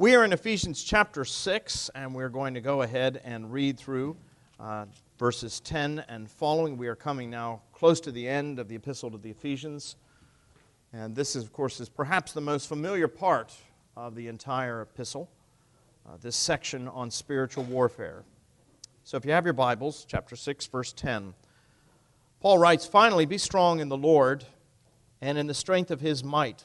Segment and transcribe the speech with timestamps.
[0.00, 4.16] We are in Ephesians chapter 6, and we're going to go ahead and read through
[4.58, 4.86] uh,
[5.18, 6.78] verses 10 and following.
[6.78, 9.96] We are coming now close to the end of the epistle to the Ephesians.
[10.94, 13.54] And this, is, of course, is perhaps the most familiar part
[13.94, 15.28] of the entire epistle,
[16.08, 18.24] uh, this section on spiritual warfare.
[19.04, 21.34] So if you have your Bibles, chapter 6, verse 10,
[22.40, 24.46] Paul writes, Finally, be strong in the Lord
[25.20, 26.64] and in the strength of his might.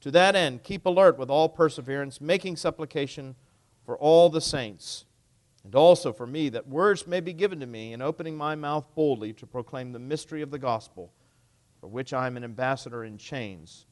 [0.00, 3.34] to that end, keep alert with all perseverance, making supplication
[3.84, 5.04] for all the saints,
[5.64, 8.86] and also for me, that words may be given to me in opening my mouth
[8.94, 11.12] boldly to proclaim the mystery of the gospel,
[11.80, 13.86] for which I am an ambassador in chains,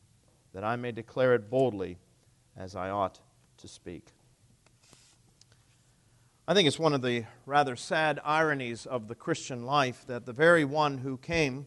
[0.54, 1.98] that I may declare it boldly
[2.56, 3.20] as I ought
[3.58, 4.06] to speak.
[6.46, 10.32] I think it's one of the rather sad ironies of the Christian life that the
[10.32, 11.66] very one who came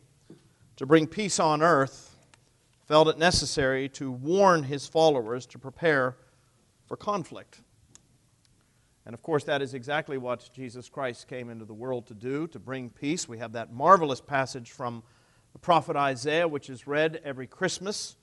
[0.77, 2.10] to bring peace on earth
[2.91, 6.17] felt it necessary to warn his followers to prepare
[6.87, 7.61] for conflict.
[9.05, 12.47] And of course, that is exactly what Jesus Christ came into the world to do,
[12.47, 13.29] to bring peace.
[13.29, 15.03] We have that marvelous passage from
[15.53, 18.17] the prophet Isaiah, which is read every Christmas.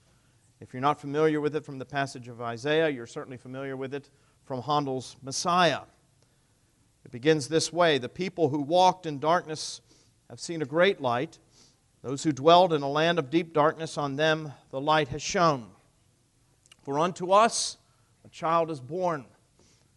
[0.61, 3.95] If you're not familiar with it from the passage of Isaiah, you're certainly familiar with
[3.95, 4.11] it
[4.45, 5.81] from Handel's Messiah.
[7.07, 9.81] It begins this way The people who walked in darkness
[10.29, 11.39] have seen a great light.
[12.03, 15.71] Those who dwelled in a land of deep darkness, on them the light has shone.
[16.83, 17.77] For unto us
[18.25, 19.27] a child is born,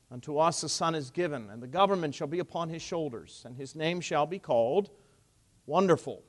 [0.10, 3.56] unto us a son is given, and the government shall be upon his shoulders, and
[3.56, 4.90] his name shall be called
[5.68, 6.24] Wonderful,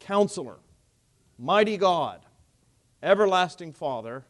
[0.00, 0.58] Counselor,
[1.38, 2.20] Mighty God,
[3.02, 4.24] Everlasting Father,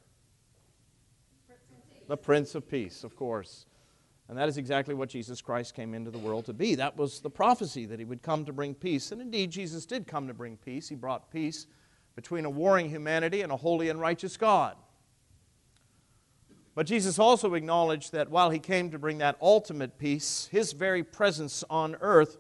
[2.07, 3.67] the Prince of Peace, of course.
[4.31, 6.77] And that is exactly what Jesus Christ came into the world to be.
[6.77, 9.11] That was the prophecy that he would come to bring peace.
[9.11, 10.89] And indeed, Jesus did come to bring peace.
[10.89, 11.67] He brought peace
[12.15, 14.77] between a warring humanity and a holy and righteous God.
[16.77, 21.03] But Jesus also acknowledged that while he came to bring that ultimate peace, his very
[21.03, 22.39] presence on earth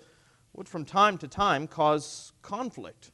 [0.52, 3.10] would from time to time cause conflict.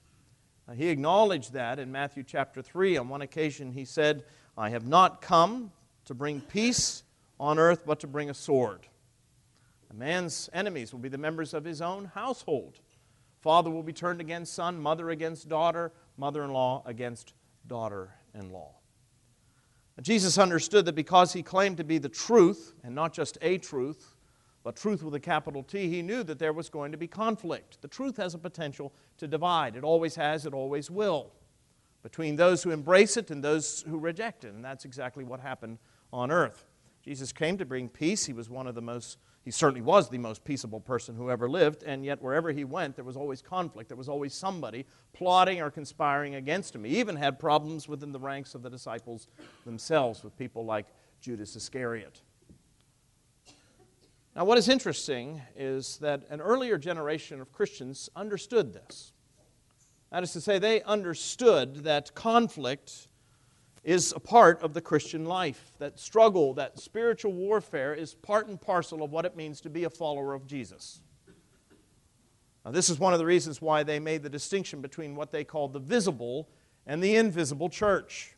[0.75, 2.99] he acknowledged that in Matthew chapter 3.
[2.99, 5.73] On one occasion, he said, I have not come
[6.05, 7.05] to bring peace
[7.39, 8.87] on earth but to bring a sword.
[9.91, 12.81] A man's enemies will be the members of his own household.
[13.41, 17.35] Father will be turned against son, mother against daughter, mother in law against
[17.67, 18.75] daughter in law.
[20.03, 24.15] Jesus understood that because he claimed to be the truth, and not just a truth,
[24.63, 27.81] but truth with a capital T, he knew that there was going to be conflict.
[27.81, 29.77] The truth has a potential to divide.
[29.77, 31.33] It always has, it always will,
[32.03, 34.53] between those who embrace it and those who reject it.
[34.53, 35.79] And that's exactly what happened
[36.13, 36.67] on earth.
[37.06, 38.27] Jesus came to bring peace.
[38.27, 41.49] He was one of the most, he certainly was the most peaceable person who ever
[41.49, 43.89] lived, and yet wherever he went, there was always conflict.
[43.89, 46.83] There was always somebody plotting or conspiring against him.
[46.83, 49.28] He even had problems within the ranks of the disciples
[49.65, 50.87] themselves with people like
[51.21, 52.22] Judas Iscariot.
[54.34, 59.12] Now, what is interesting is that an earlier generation of Christians understood this.
[60.11, 63.06] That is to say, they understood that conflict
[63.87, 65.71] is a part of the Christian life.
[65.79, 69.85] That struggle, that spiritual warfare is part and parcel of what it means to be
[69.85, 71.03] a follower of Jesus.
[72.65, 75.45] Now, this is one of the reasons why they made the distinction between what they
[75.45, 76.49] called the visible
[76.84, 78.34] and the invisible church.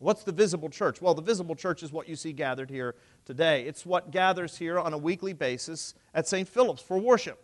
[0.00, 1.00] What's the visible church?
[1.00, 3.62] Well, the visible church is what you see gathered here today.
[3.62, 6.48] It's what gathers here on a weekly basis at St.
[6.48, 7.40] Philip's for worship.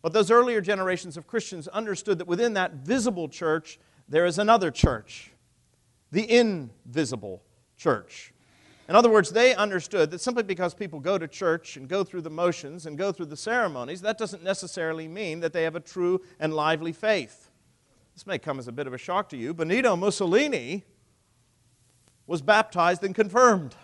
[0.00, 4.70] But those earlier generations of Christians understood that within that visible church, there is another
[4.70, 5.32] church,
[6.10, 7.42] the invisible
[7.76, 8.32] church.
[8.88, 12.22] In other words, they understood that simply because people go to church and go through
[12.22, 15.80] the motions and go through the ceremonies, that doesn't necessarily mean that they have a
[15.80, 17.50] true and lively faith.
[18.14, 19.54] This may come as a bit of a shock to you.
[19.54, 20.84] Benito Mussolini
[22.26, 23.74] was baptized and confirmed.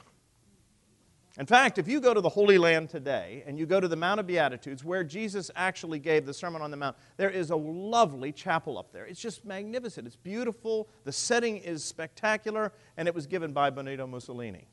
[1.38, 3.94] In fact, if you go to the Holy Land today and you go to the
[3.94, 7.56] Mount of Beatitudes where Jesus actually gave the Sermon on the Mount, there is a
[7.56, 9.06] lovely chapel up there.
[9.06, 10.08] It's just magnificent.
[10.08, 10.88] It's beautiful.
[11.04, 14.66] The setting is spectacular, and it was given by Benito Mussolini.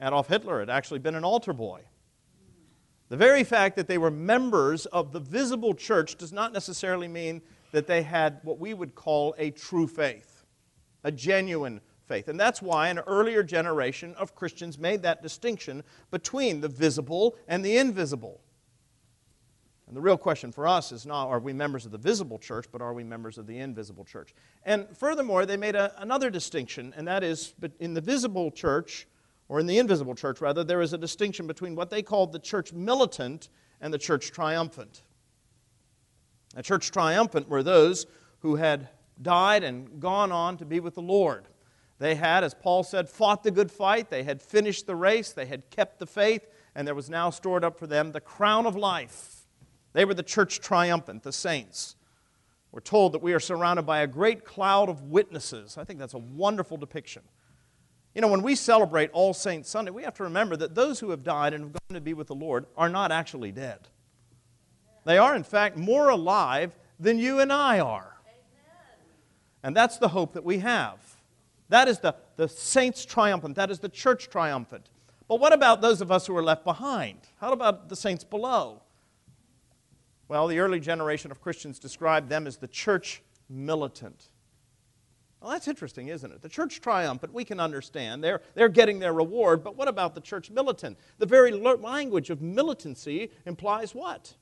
[0.00, 1.80] Adolf Hitler had actually been an altar boy.
[3.08, 7.42] The very fact that they were members of the visible church does not necessarily mean
[7.72, 10.44] that they had what we would call a true faith,
[11.02, 12.28] a genuine faith.
[12.28, 17.64] And that's why an earlier generation of Christians made that distinction between the visible and
[17.64, 18.40] the invisible.
[19.86, 22.66] And the real question for us is not are we members of the visible church,
[22.72, 24.34] but are we members of the invisible church?
[24.64, 29.06] And furthermore, they made a, another distinction, and that is in the visible church,
[29.48, 32.38] or in the invisible church rather, there is a distinction between what they called the
[32.38, 35.02] church militant and the church triumphant.
[36.56, 38.06] A church triumphant were those
[38.40, 38.88] who had
[39.20, 41.46] died and gone on to be with the Lord.
[41.98, 45.46] They had, as Paul said, fought the good fight, they had finished the race, they
[45.46, 48.74] had kept the faith, and there was now stored up for them the crown of
[48.74, 49.46] life.
[49.92, 51.94] They were the church triumphant, the saints.
[52.72, 55.78] We're told that we are surrounded by a great cloud of witnesses.
[55.78, 57.22] I think that's a wonderful depiction.
[58.14, 61.10] You know, when we celebrate All Saints Sunday, we have to remember that those who
[61.10, 63.88] have died and have gone to be with the Lord are not actually dead.
[65.04, 68.16] They are, in fact, more alive than you and I are.
[69.62, 71.13] And that's the hope that we have.
[71.74, 73.56] That is the, the saints triumphant.
[73.56, 74.90] That is the church triumphant.
[75.26, 77.18] But what about those of us who are left behind?
[77.40, 78.82] How about the saints below?
[80.28, 84.28] Well, the early generation of Christians described them as the church militant.
[85.40, 86.42] Well, that's interesting, isn't it?
[86.42, 88.22] The church triumphant, we can understand.
[88.22, 90.96] They're, they're getting their reward, but what about the church militant?
[91.18, 94.32] The very language of militancy implies what?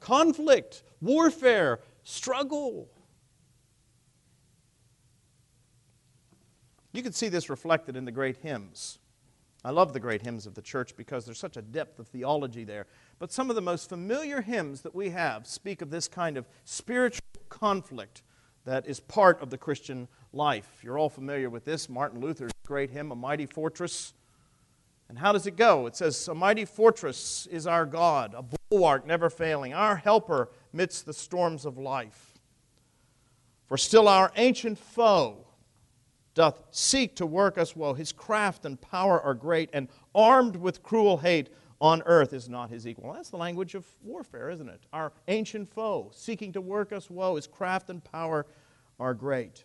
[0.00, 2.90] Conflict, warfare, struggle.
[6.92, 8.98] You can see this reflected in the great hymns.
[9.64, 12.64] I love the great hymns of the church because there's such a depth of theology
[12.64, 12.86] there.
[13.18, 16.48] But some of the most familiar hymns that we have speak of this kind of
[16.64, 18.22] spiritual conflict
[18.64, 20.80] that is part of the Christian life.
[20.82, 24.14] You're all familiar with this, Martin Luther's great hymn, A Mighty Fortress.
[25.08, 25.86] And how does it go?
[25.86, 31.06] It says, A mighty fortress is our God, a bulwark never failing, our helper midst
[31.06, 32.38] the storms of life.
[33.66, 35.46] For still our ancient foe,
[36.34, 37.94] doth seek to work us woe.
[37.94, 41.50] His craft and power are great, and armed with cruel hate
[41.80, 43.12] on earth is not his equal.
[43.12, 44.80] That's the language of warfare, isn't it?
[44.92, 47.36] Our ancient foe seeking to work us woe.
[47.36, 48.46] His craft and power
[49.00, 49.64] are great.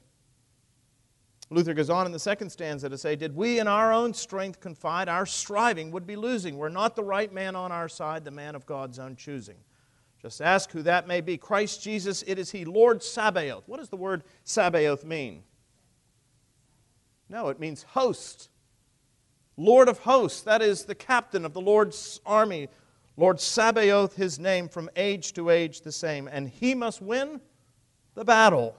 [1.50, 4.60] Luther goes on in the second stanza to say, Did we in our own strength
[4.60, 6.58] confide, our striving would be losing.
[6.58, 9.58] We're not the right man on our side, the man of God's own choosing.
[10.22, 11.38] Just ask who that may be.
[11.38, 13.64] Christ Jesus, it is He, Lord Sabaoth.
[13.68, 15.44] What does the word Sabaoth mean?
[17.30, 18.50] No, it means host.
[19.58, 22.70] Lord of hosts, that is the captain of the Lord's army.
[23.18, 26.28] Lord Sabaoth, his name, from age to age the same.
[26.28, 27.42] And he must win
[28.14, 28.76] the battle.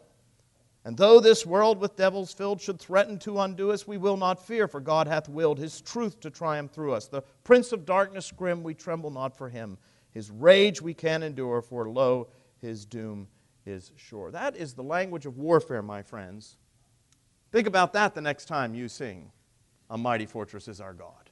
[0.85, 4.47] And though this world with devils filled should threaten to undo us, we will not
[4.47, 7.09] fear, for God hath willed his truth to triumph through us.
[7.09, 9.77] The prince of darkness grim, we tremble not for him.
[10.13, 12.29] His rage we can endure, for lo,
[12.63, 13.29] his doom
[13.67, 14.31] is sure.
[14.31, 16.57] That is the language of warfare, my friends.
[17.51, 19.31] Think about that the next time you sing,
[19.89, 21.31] A Mighty Fortress is Our God.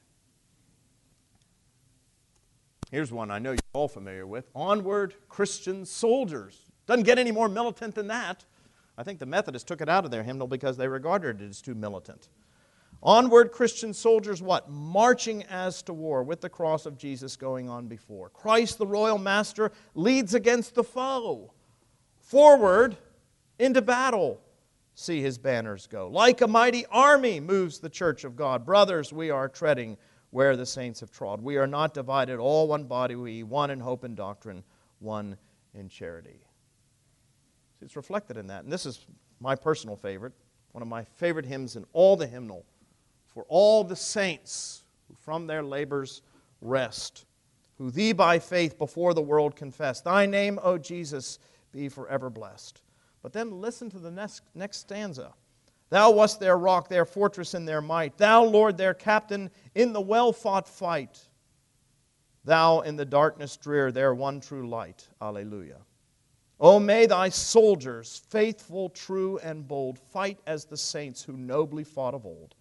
[2.89, 6.71] Here's one I know you're all familiar with Onward, Christian Soldiers.
[6.85, 8.45] Doesn't get any more militant than that.
[8.97, 11.61] I think the Methodists took it out of their hymnal because they regarded it as
[11.61, 12.29] too militant.
[13.03, 14.71] Onward, Christian soldiers, what?
[14.71, 18.29] Marching as to war with the cross of Jesus going on before.
[18.29, 21.53] Christ, the royal master, leads against the foe.
[22.17, 22.97] Forward
[23.59, 24.41] into battle
[24.99, 26.09] see his banners go.
[26.09, 28.65] Like a mighty army moves the church of God.
[28.65, 29.95] Brothers, we are treading
[30.31, 31.39] where the saints have trod.
[31.39, 34.63] We are not divided, all one body, we one in hope and doctrine,
[34.97, 35.37] one
[35.75, 36.41] in charity.
[37.79, 38.63] See, it's reflected in that.
[38.63, 39.05] And this is
[39.39, 40.33] my personal favorite,
[40.71, 42.65] one of my favorite hymns in all the hymnal.
[43.27, 46.23] For all the saints who from their labors
[46.59, 47.25] rest,
[47.77, 51.37] who thee by faith before the world confess, thy name, O Jesus,
[51.71, 52.81] be forever blessed.
[53.21, 55.33] But then listen to the next, next stanza.
[55.89, 58.17] Thou wast their rock, their fortress in their might.
[58.17, 61.27] Thou, Lord, their captain in the well fought fight.
[62.43, 65.07] Thou in the darkness drear, their one true light.
[65.21, 65.79] Alleluia.
[66.59, 72.15] O may thy soldiers, faithful, true, and bold, fight as the saints who nobly fought
[72.15, 72.55] of old,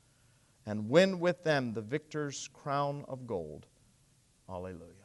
[0.66, 3.66] and win with them the victor's crown of gold.
[4.48, 4.95] Alleluia.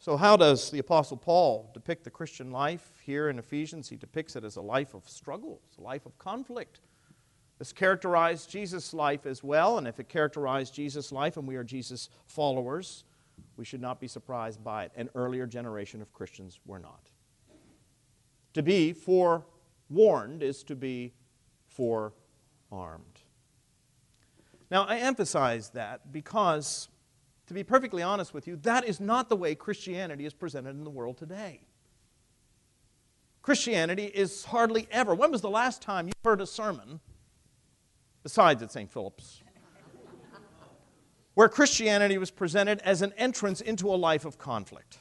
[0.00, 3.86] So, how does the Apostle Paul depict the Christian life here in Ephesians?
[3.86, 6.80] He depicts it as a life of struggles, a life of conflict.
[7.58, 11.64] This characterized Jesus' life as well, and if it characterized Jesus' life and we are
[11.64, 13.04] Jesus' followers,
[13.58, 14.92] we should not be surprised by it.
[14.96, 17.10] An earlier generation of Christians were not.
[18.54, 21.12] To be forewarned is to be
[21.66, 22.14] forearmed.
[24.70, 26.88] Now, I emphasize that because,
[27.50, 30.84] to be perfectly honest with you, that is not the way Christianity is presented in
[30.84, 31.62] the world today.
[33.42, 35.16] Christianity is hardly ever.
[35.16, 37.00] When was the last time you heard a sermon
[38.22, 38.88] besides at St.
[38.88, 39.42] Philip's,
[41.34, 44.98] where Christianity was presented as an entrance into a life of conflict.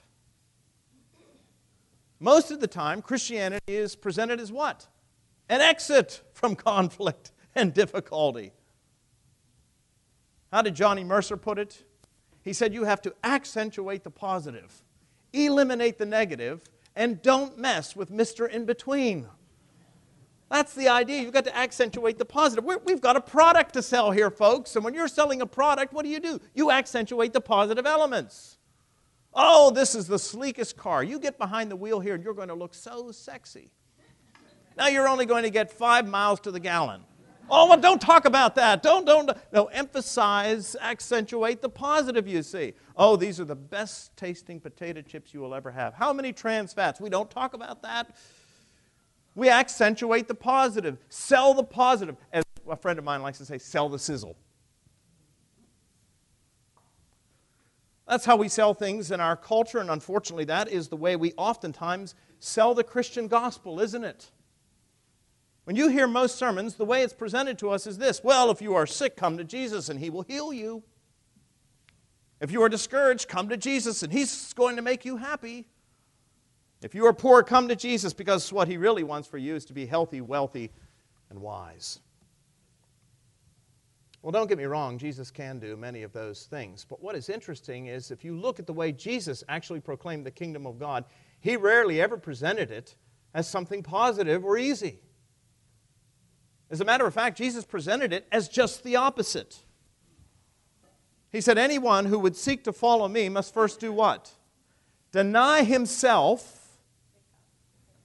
[2.19, 4.87] Most of the time, Christianity is presented as what?
[5.49, 8.53] An exit from conflict and difficulty.
[10.51, 11.83] How did Johnny Mercer put it?
[12.49, 14.81] He said, You have to accentuate the positive,
[15.33, 16.63] eliminate the negative,
[16.95, 18.49] and don't mess with Mr.
[18.49, 19.27] In Between.
[20.49, 21.21] That's the idea.
[21.21, 22.65] You've got to accentuate the positive.
[22.65, 24.75] we have got a product to sell here, folks.
[24.75, 26.41] And when you're selling a product, what do you do?
[26.55, 28.57] You accentuate the positive elements.
[29.31, 31.03] Oh, this is the sleekest car.
[31.03, 33.69] You get behind the wheel here and you're going to look so sexy.
[34.75, 37.03] Now you're only going to get five miles to the gallon.
[37.51, 38.83] Oh, well, don't talk about that.
[38.83, 39.31] Don't, don't.
[39.51, 42.73] No, emphasize, accentuate the positive you see.
[42.95, 45.93] Oh, these are the best tasting potato chips you will ever have.
[45.93, 47.01] How many trans fats?
[47.01, 48.15] We don't talk about that.
[49.35, 52.17] We accentuate the positive, sell the positive.
[52.31, 54.35] As a friend of mine likes to say, sell the sizzle.
[58.07, 61.33] That's how we sell things in our culture, and unfortunately, that is the way we
[61.37, 64.31] oftentimes sell the Christian gospel, isn't it?
[65.69, 68.59] When you hear most sermons, the way it's presented to us is this Well, if
[68.59, 70.81] you are sick, come to Jesus and he will heal you.
[72.41, 75.67] If you are discouraged, come to Jesus and he's going to make you happy.
[76.81, 79.63] If you are poor, come to Jesus because what he really wants for you is
[79.65, 80.71] to be healthy, wealthy,
[81.29, 81.99] and wise.
[84.23, 86.83] Well, don't get me wrong, Jesus can do many of those things.
[86.83, 90.31] But what is interesting is if you look at the way Jesus actually proclaimed the
[90.31, 91.05] kingdom of God,
[91.41, 92.95] he rarely ever presented it
[93.35, 95.01] as something positive or easy.
[96.71, 99.63] As a matter of fact, Jesus presented it as just the opposite.
[101.31, 104.31] He said, Anyone who would seek to follow me must first do what?
[105.11, 106.59] Deny himself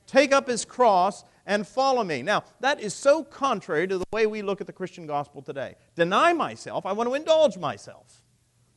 [0.06, 2.22] take up his cross, and follow me.
[2.22, 5.74] Now, that is so contrary to the way we look at the Christian gospel today.
[5.94, 8.22] Deny myself, I want to indulge myself.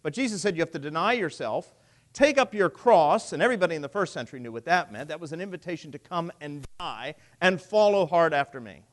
[0.04, 1.76] But Jesus said you have to deny yourself,
[2.12, 5.08] take up your cross, and everybody in the first century knew what that meant.
[5.08, 8.84] That was an invitation to come and die and follow hard after me.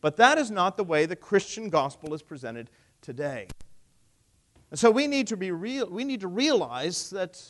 [0.00, 3.48] But that is not the way the Christian gospel is presented today.
[4.70, 7.42] And so we need to be real, we need to realize that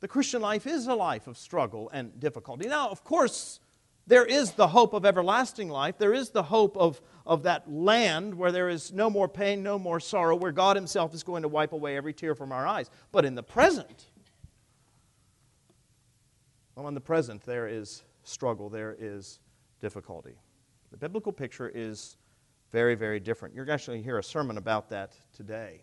[0.00, 2.68] the Christian life is a life of struggle and difficulty.
[2.68, 3.60] Now, of course,
[4.06, 5.98] there is the hope of everlasting life.
[5.98, 9.78] There is the hope of, of that land where there is no more pain, no
[9.78, 12.90] more sorrow, where God Himself is going to wipe away every tear from our eyes.
[13.12, 14.06] But in the present,
[16.74, 19.38] well, in the present, there is struggle, there is
[19.80, 20.34] difficulty.
[20.90, 22.16] The biblical picture is
[22.72, 23.54] very, very different.
[23.54, 25.82] You're actually going to hear a sermon about that today.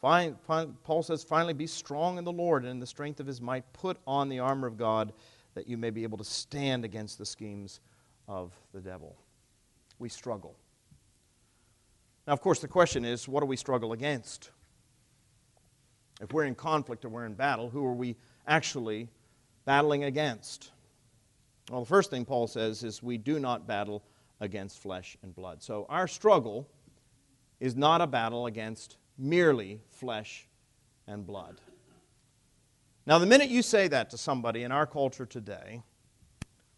[0.00, 3.26] Fine, fine, Paul says, finally, be strong in the Lord and in the strength of
[3.26, 3.64] his might.
[3.72, 5.12] Put on the armor of God
[5.54, 7.80] that you may be able to stand against the schemes
[8.28, 9.16] of the devil.
[9.98, 10.54] We struggle.
[12.28, 14.50] Now, of course, the question is what do we struggle against?
[16.20, 19.08] If we're in conflict or we're in battle, who are we actually
[19.64, 20.70] battling against?
[21.70, 24.02] Well, the first thing Paul says is we do not battle
[24.40, 25.62] against flesh and blood.
[25.62, 26.66] So our struggle
[27.60, 30.46] is not a battle against merely flesh
[31.06, 31.60] and blood.
[33.06, 35.82] Now, the minute you say that to somebody in our culture today,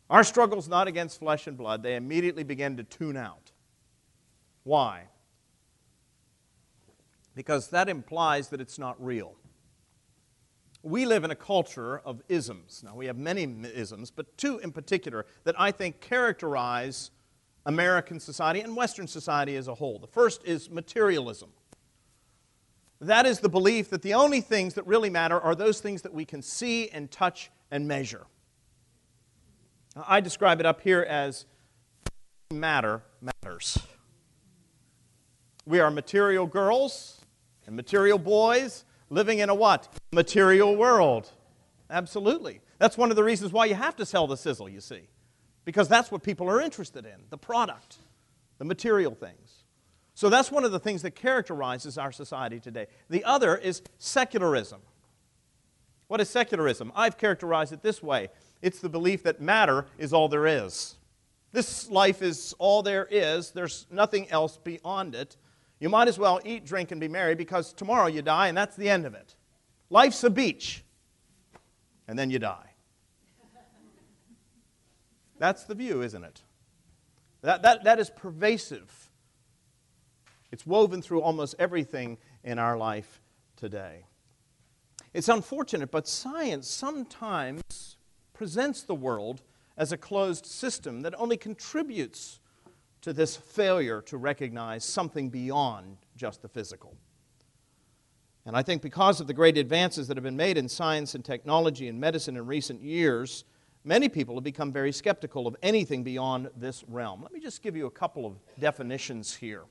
[0.09, 3.53] our struggle is not against flesh and blood, they immediately begin to tune out.
[4.65, 5.05] Why?
[7.35, 9.35] Because that implies that it's not real.
[10.83, 12.83] We live in a culture of isms.
[12.85, 13.43] Now, we have many
[13.75, 17.11] isms, but two in particular that I think characterize
[17.67, 19.99] American society and Western society as a whole.
[19.99, 21.51] The first is materialism.
[23.01, 26.13] That is the belief that the only things that really matter are those things that
[26.13, 28.27] we can see and touch and measure.
[30.07, 31.47] I describe it up here as
[32.51, 33.79] matter matters.
[35.67, 37.21] We are material girls
[37.67, 39.93] and material boys living in a what?
[40.13, 41.31] Material world.
[41.91, 42.61] Absolutely.
[42.79, 45.03] That's one of the reasons why you have to sell the sizzle, you see.
[45.65, 47.99] Because that's what people are interested in the product,
[48.59, 49.65] the material things.
[50.15, 52.87] So that's one of the things that characterizes our society today.
[53.09, 54.81] The other is secularism.
[56.09, 56.93] What is secularism?
[56.95, 58.29] I've characterized it this way
[58.63, 60.97] it's the belief that matter is all there is.
[61.53, 65.37] This life is all there is, there's nothing else beyond it.
[65.81, 68.77] You might as well eat, drink, and be merry because tomorrow you die and that's
[68.77, 69.35] the end of it.
[69.89, 70.85] Life's a beach,
[72.07, 72.71] and then you die.
[75.39, 76.43] That's the view, isn't it?
[77.43, 79.11] That, that, that is pervasive.
[80.53, 83.21] It's woven through almost everything in our life
[83.57, 84.05] today.
[85.15, 87.97] It's unfortunate, but science sometimes
[88.35, 89.43] presents the world
[89.77, 92.39] as a closed system that only contributes
[93.03, 96.97] to this failure to recognize something beyond just the physical.
[98.47, 101.25] And I think because of the great advances that have been made in science and
[101.25, 103.45] technology and medicine in recent years,
[103.85, 107.23] many people have become very skeptical of anything beyond this realm.
[107.23, 109.65] Let me just give you a couple of definitions here.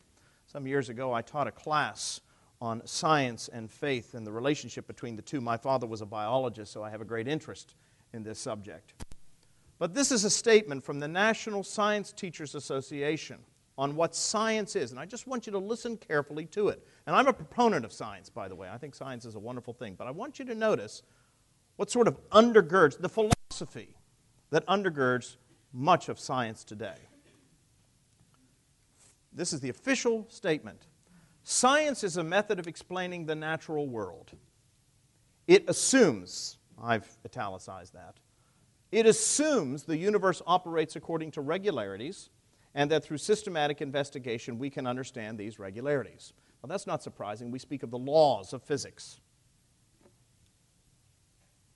[0.45, 2.21] Some years ago, I taught a class
[2.61, 5.41] on science and faith and the relationship between the two.
[5.41, 7.75] My father was a biologist, so I have a great interest
[8.13, 8.93] in this subject.
[9.79, 13.39] But this is a statement from the National Science Teachers Association
[13.77, 14.91] on what science is.
[14.91, 16.85] And I just want you to listen carefully to it.
[17.07, 18.69] And I'm a proponent of science, by the way.
[18.69, 19.95] I think science is a wonderful thing.
[19.97, 21.01] But I want you to notice
[21.77, 23.95] what sort of undergirds the philosophy
[24.49, 25.37] that undergirds
[25.71, 26.97] much of science today.
[29.31, 30.87] This is the official statement.
[31.43, 34.31] Science is a method of explaining the natural world.
[35.47, 38.17] It assumes, I've italicized that,
[38.91, 42.29] it assumes the universe operates according to regularities
[42.73, 46.33] and that through systematic investigation we can understand these regularities.
[46.61, 47.51] Well, that's not surprising.
[47.51, 49.19] We speak of the laws of physics.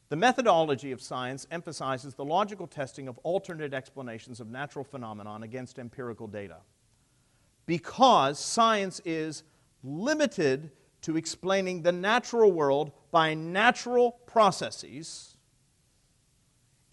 [0.09, 5.79] The methodology of science emphasizes the logical testing of alternate explanations of natural phenomenon against
[5.79, 6.57] empirical data.
[7.65, 9.43] Because science is
[9.83, 15.32] limited to explaining the natural world by natural processes,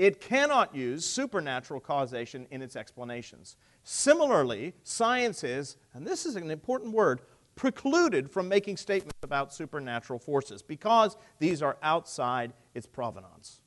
[0.01, 3.57] it cannot use supernatural causation in its explanations.
[3.85, 7.21] Similarly, science is, and this is an important word,
[7.55, 13.61] precluded from making statements about supernatural forces because these are outside its provenance.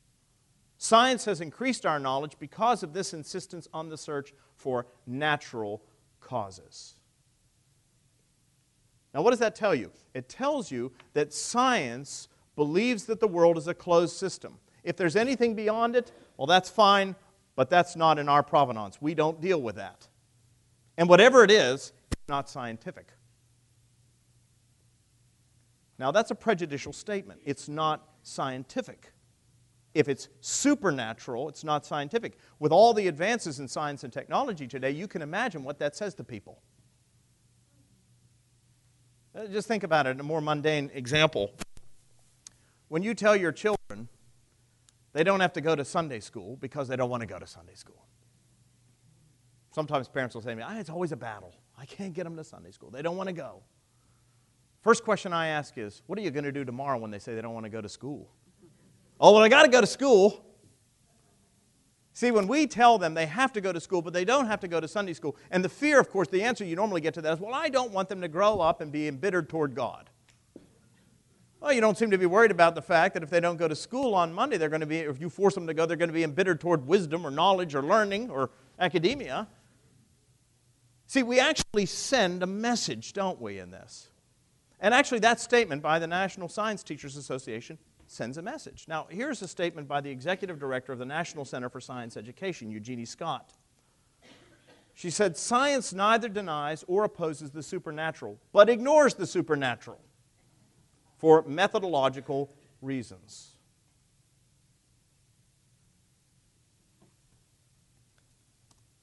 [0.76, 5.84] Science has increased our knowledge because of this insistence on the search for natural
[6.20, 6.96] causes.
[9.14, 9.92] Now, what does that tell you?
[10.14, 14.58] It tells you that science believes that the world is a closed system.
[14.82, 17.14] If there's anything beyond it, well, that's fine,
[17.56, 19.00] but that's not in our provenance.
[19.00, 20.08] We don't deal with that.
[20.96, 23.08] And whatever it is, it's not scientific.
[25.98, 27.40] Now, that's a prejudicial statement.
[27.44, 29.12] It's not scientific.
[29.94, 32.36] If it's supernatural, it's not scientific.
[32.58, 36.14] With all the advances in science and technology today, you can imagine what that says
[36.16, 36.60] to people.
[39.36, 41.52] Uh, just think about it, a more mundane example.
[42.88, 44.08] When you tell your children
[45.14, 47.46] they don't have to go to Sunday school because they don't want to go to
[47.46, 48.04] Sunday school.
[49.70, 51.54] Sometimes parents will say to me, ah, It's always a battle.
[51.78, 52.90] I can't get them to Sunday school.
[52.90, 53.62] They don't want to go.
[54.82, 57.34] First question I ask is, What are you going to do tomorrow when they say
[57.34, 58.28] they don't want to go to school?
[59.20, 60.44] Oh, well, I got to go to school.
[62.12, 64.60] See, when we tell them they have to go to school, but they don't have
[64.60, 67.14] to go to Sunday school, and the fear, of course, the answer you normally get
[67.14, 69.76] to that is, Well, I don't want them to grow up and be embittered toward
[69.76, 70.10] God.
[71.64, 73.66] Well, you don't seem to be worried about the fact that if they don't go
[73.66, 75.96] to school on Monday, they're going to be, if you force them to go, they're
[75.96, 79.48] going to be embittered toward wisdom or knowledge or learning or academia.
[81.06, 84.08] See, we actually send a message, don't we, in this?
[84.78, 88.84] And actually, that statement by the National Science Teachers Association sends a message.
[88.86, 92.70] Now, here's a statement by the executive director of the National Center for Science Education,
[92.70, 93.54] Eugenie Scott.
[94.92, 99.98] She said, Science neither denies or opposes the supernatural, but ignores the supernatural
[101.24, 103.56] for methodological reasons.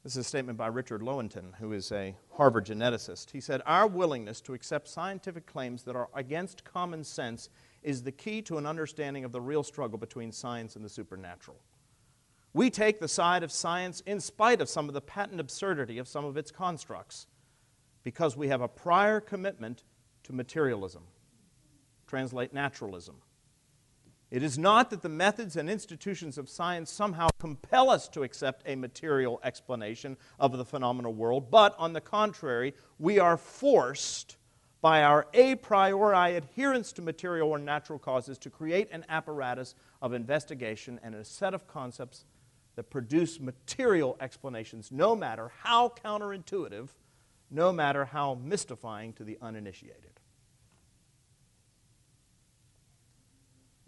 [0.03, 3.31] This is a statement by Richard Lewontin, who is a Harvard geneticist.
[3.31, 7.49] He said, Our willingness to accept scientific claims that are against common sense
[7.81, 11.57] is the key to an understanding of the real struggle between science and the supernatural.
[12.53, 16.07] We take the side of science in spite of some of the patent absurdity of
[16.07, 17.25] some of its constructs
[18.03, 19.85] because we have a prior commitment
[20.25, 21.01] to materialism
[22.11, 23.15] translate naturalism.
[24.31, 28.63] It is not that the methods and institutions of science somehow compel us to accept
[28.65, 34.35] a material explanation of the phenomenal world, but on the contrary, we are forced
[34.81, 40.11] by our a priori adherence to material or natural causes to create an apparatus of
[40.11, 42.25] investigation and a set of concepts
[42.75, 46.89] that produce material explanations, no matter how counterintuitive,
[47.49, 50.19] no matter how mystifying to the uninitiated.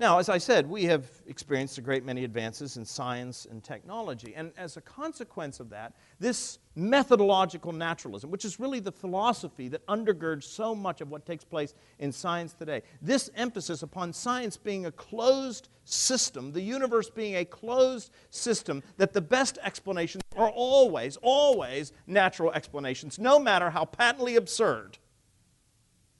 [0.03, 4.33] Now, as I said, we have experienced a great many advances in science and technology.
[4.35, 9.87] And as a consequence of that, this methodological naturalism, which is really the philosophy that
[9.87, 14.87] undergirds so much of what takes place in science today, this emphasis upon science being
[14.87, 21.15] a closed system, the universe being a closed system, that the best explanations are always,
[21.21, 24.97] always natural explanations, no matter how patently absurd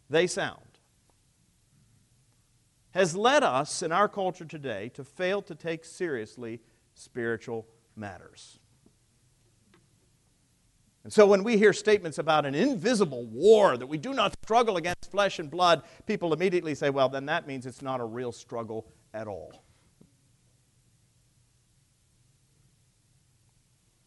[0.10, 0.73] they sound
[2.93, 6.62] has led us in our culture today to fail to take seriously
[6.93, 8.60] spiritual matters.
[11.03, 14.77] And so when we hear statements about an invisible war, that we do not struggle
[14.77, 18.32] against flesh and blood, people immediately say, well, then that means it's not a real
[18.32, 19.62] struggle at all.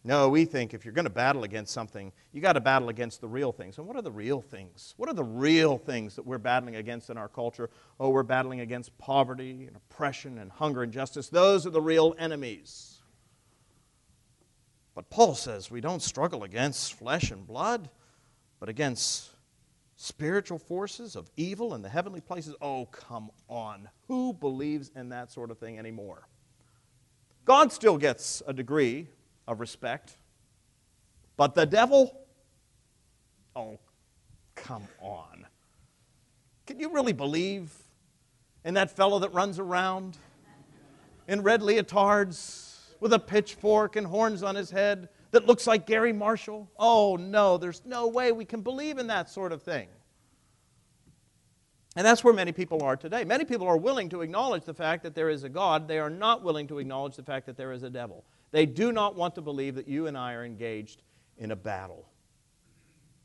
[0.07, 3.21] No, we think if you're going to battle against something, you got to battle against
[3.21, 3.77] the real things.
[3.79, 4.95] And what are the real things?
[4.97, 7.71] What are the real things that we're battling against in our culture?
[7.99, 11.29] Oh, we're battling against poverty and oppression and hunger and justice.
[11.29, 12.99] Those are the real enemies.
[14.95, 17.90] But Paul says we don't struggle against flesh and blood,
[18.61, 19.31] but against
[19.97, 22.55] spiritual forces of evil in the heavenly places.
[22.62, 23.88] Oh, come on.
[24.07, 26.29] Who believes in that sort of thing anymore?
[27.45, 29.09] God still gets a degree
[29.47, 30.17] of respect.
[31.37, 32.19] But the devil?
[33.55, 33.79] Oh,
[34.55, 35.47] come on.
[36.67, 37.73] Can you really believe
[38.65, 40.17] in that fellow that runs around
[41.29, 46.13] in red leotards with a pitchfork and horns on his head that looks like Gary
[46.13, 46.69] Marshall?
[46.79, 49.89] Oh, no, there's no way we can believe in that sort of thing.
[51.95, 53.25] And that's where many people are today.
[53.25, 55.89] Many people are willing to acknowledge the fact that there is a God.
[55.89, 58.25] They are not willing to acknowledge the fact that there is a devil.
[58.57, 61.03] They do not want to believe that you and I are engaged
[61.37, 62.09] in a battle.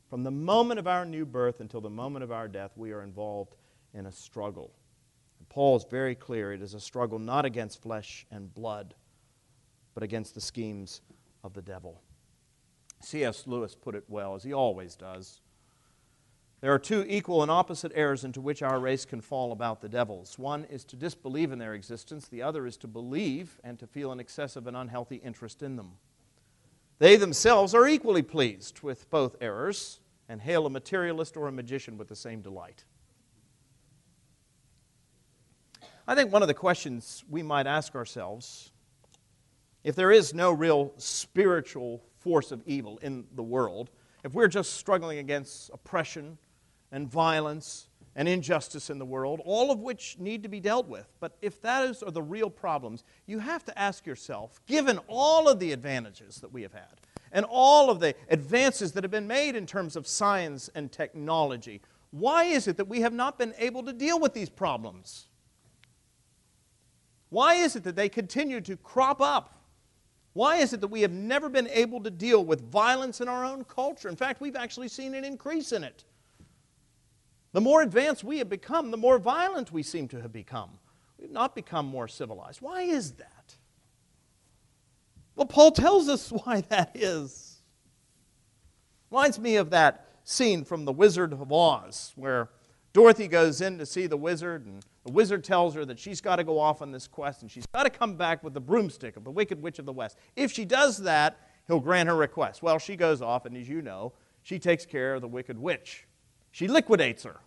[0.10, 3.02] From the moment of our new birth until the moment of our death, we are
[3.02, 3.56] involved
[3.94, 4.74] in a struggle.
[5.40, 8.94] And Paul is very clear it is a struggle not against flesh and blood,
[9.94, 11.00] but against the schemes
[11.46, 12.02] of the devil.
[13.00, 13.48] C.S.
[13.48, 15.40] Lewis put it well, as he always does.
[16.62, 19.90] There are two equal and opposite errors into which our race can fall about the
[19.90, 20.38] devils.
[20.38, 24.12] One is to disbelieve in their existence, the other is to believe and to feel
[24.12, 25.94] an excessive and unhealthy interest in them.
[27.00, 31.98] They themselves are equally pleased with both errors and hail a materialist or a magician
[31.98, 32.86] with the same delight.
[36.08, 38.72] I think one of the questions we might ask ourselves
[39.84, 43.90] if there is no real spiritual force of evil in the world,
[44.24, 46.38] if we're just struggling against oppression,
[46.92, 51.08] and violence and injustice in the world, all of which need to be dealt with.
[51.20, 55.60] But if those are the real problems, you have to ask yourself, given all of
[55.60, 57.00] the advantages that we have had
[57.32, 61.82] and all of the advances that have been made in terms of science and technology,
[62.12, 65.28] why is it that we have not been able to deal with these problems?
[67.30, 69.58] Why is it that they continue to crop up?
[70.34, 73.46] Why is it that we have never been able to deal with violence in our
[73.46, 74.10] own culture?
[74.10, 76.04] In fact, we've actually seen an increase in it.
[77.54, 80.70] The more advanced we have become, the more violent we seem to have become.
[81.20, 82.62] We've not become more civilized.
[82.62, 83.56] Why is that?
[85.36, 87.62] Well, Paul tells us why that is.
[89.10, 92.50] Reminds me of that scene from The Wizard of Oz, where
[92.94, 96.38] Dorothy goes in to see the wizard, and the wizard tells her that she's got
[96.38, 99.16] to go off on this quest, and she's got to come back with the broomstick
[99.16, 100.18] of the Wicked Witch of the West.
[100.36, 102.62] If she does that, he'll grant her request.
[102.62, 106.06] Well, she goes off, and as you know, she takes care of the Wicked Witch.
[106.52, 107.40] She liquidates her.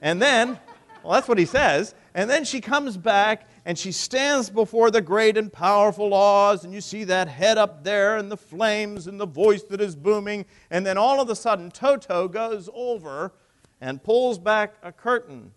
[0.00, 0.58] And then,
[1.02, 1.94] well, that's what he says.
[2.14, 6.74] And then she comes back and she stands before the great and powerful Oz, and
[6.74, 10.44] you see that head up there and the flames and the voice that is booming.
[10.70, 13.32] And then all of a sudden, Toto goes over
[13.80, 15.52] and pulls back a curtain.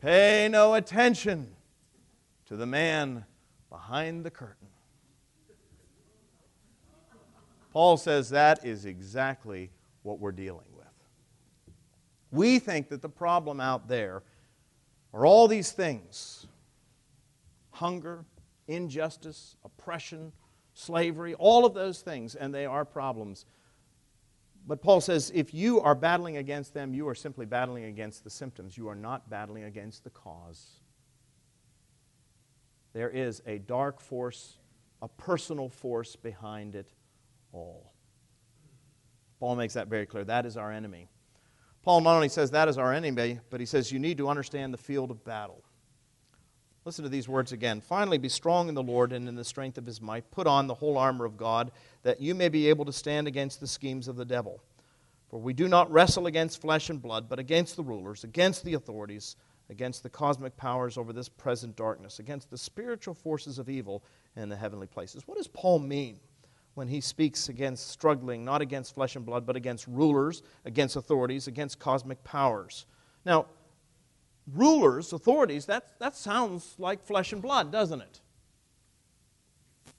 [0.00, 1.52] Pay no attention
[2.46, 3.24] to the man
[3.68, 4.66] behind the curtain.
[7.72, 9.70] Paul says that is exactly
[10.02, 10.86] what we're dealing with.
[12.30, 14.22] We think that the problem out there
[15.12, 16.46] are all these things
[17.72, 18.24] hunger,
[18.68, 20.32] injustice, oppression,
[20.74, 23.46] slavery, all of those things, and they are problems.
[24.66, 28.30] But Paul says if you are battling against them, you are simply battling against the
[28.30, 28.76] symptoms.
[28.76, 30.80] You are not battling against the cause.
[32.92, 34.58] There is a dark force,
[35.00, 36.92] a personal force behind it
[37.52, 37.92] all.
[39.40, 40.22] Paul makes that very clear.
[40.22, 41.08] That is our enemy.
[41.82, 44.72] Paul not only says that is our enemy, but he says you need to understand
[44.72, 45.64] the field of battle.
[46.84, 47.80] Listen to these words again.
[47.80, 50.30] Finally, be strong in the Lord and in the strength of his might.
[50.30, 51.72] Put on the whole armor of God,
[52.02, 54.62] that you may be able to stand against the schemes of the devil.
[55.28, 58.74] For we do not wrestle against flesh and blood, but against the rulers, against the
[58.74, 59.36] authorities,
[59.68, 64.02] against the cosmic powers over this present darkness, against the spiritual forces of evil
[64.36, 65.22] in the heavenly places.
[65.26, 66.18] What does Paul mean
[66.80, 71.46] when he speaks against struggling, not against flesh and blood, but against rulers, against authorities,
[71.46, 72.86] against cosmic powers?
[73.26, 73.44] Now,
[74.54, 78.22] rulers, authorities, that, that sounds like flesh and blood, doesn't it?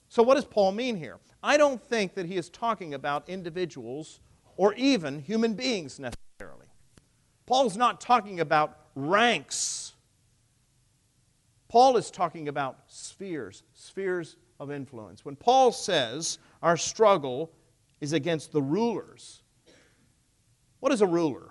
[0.08, 1.20] So, what does Paul mean here?
[1.40, 4.18] I don't think that he is talking about individuals
[4.56, 6.66] or even human beings necessarily.
[7.46, 9.92] Paul's not talking about ranks.
[11.68, 15.24] Paul is talking about spheres, spheres of influence.
[15.24, 17.50] When Paul says our struggle
[18.00, 19.42] is against the rulers,
[20.80, 21.50] what is a ruler?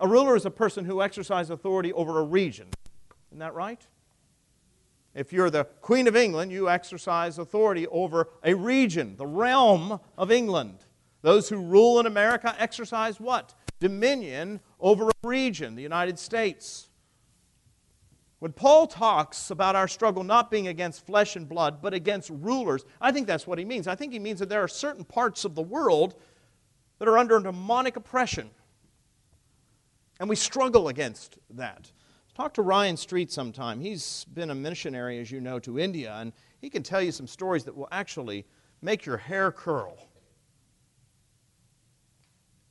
[0.00, 2.66] A ruler is a person who exercises authority over a region.
[3.30, 3.86] Isn't that right?
[5.14, 10.30] If you're the Queen of England, you exercise authority over a region, the realm of
[10.30, 10.78] England.
[11.22, 13.54] Those who rule in America exercise what?
[13.80, 16.89] Dominion over a region, the United States.
[18.40, 22.84] When Paul talks about our struggle not being against flesh and blood, but against rulers,
[22.98, 23.86] I think that's what he means.
[23.86, 26.14] I think he means that there are certain parts of the world
[26.98, 28.50] that are under demonic oppression.
[30.18, 31.92] And we struggle against that.
[32.34, 33.78] Talk to Ryan Street sometime.
[33.78, 37.26] He's been a missionary, as you know, to India, and he can tell you some
[37.26, 38.46] stories that will actually
[38.80, 40.08] make your hair curl.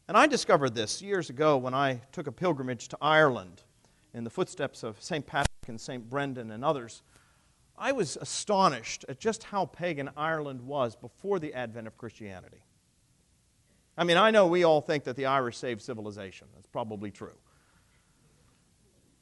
[0.07, 3.61] And I discovered this years ago when I took a pilgrimage to Ireland
[4.15, 5.23] in the footsteps of St.
[5.27, 6.09] Patrick and St.
[6.09, 7.03] Brendan and others.
[7.77, 12.61] I was astonished at just how pagan Ireland was before the advent of Christianity.
[13.97, 16.47] I mean, I know we all think that the Irish saved civilization.
[16.53, 17.35] That's probably true.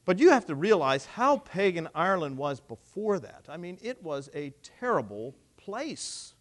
[0.04, 3.44] But you have to realize how pagan Ireland was before that.
[3.48, 6.34] I mean, it was a terrible place.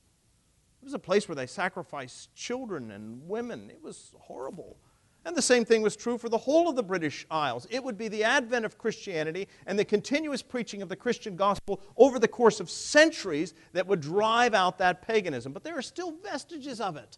[0.81, 3.69] It was a place where they sacrificed children and women.
[3.69, 4.77] It was horrible.
[5.27, 7.67] And the same thing was true for the whole of the British Isles.
[7.69, 11.81] It would be the advent of Christianity and the continuous preaching of the Christian gospel
[11.97, 15.51] over the course of centuries that would drive out that paganism.
[15.51, 17.17] But there are still vestiges of it.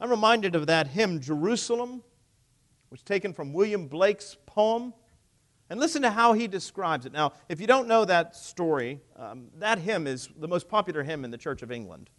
[0.00, 2.04] I'm reminded of that hymn, Jerusalem,
[2.88, 4.94] which is taken from William Blake's poem.
[5.70, 7.12] And listen to how he describes it.
[7.12, 11.24] Now, if you don't know that story, um, that hymn is the most popular hymn
[11.24, 12.10] in the Church of England.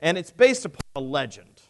[0.00, 1.62] And it's based upon a legend.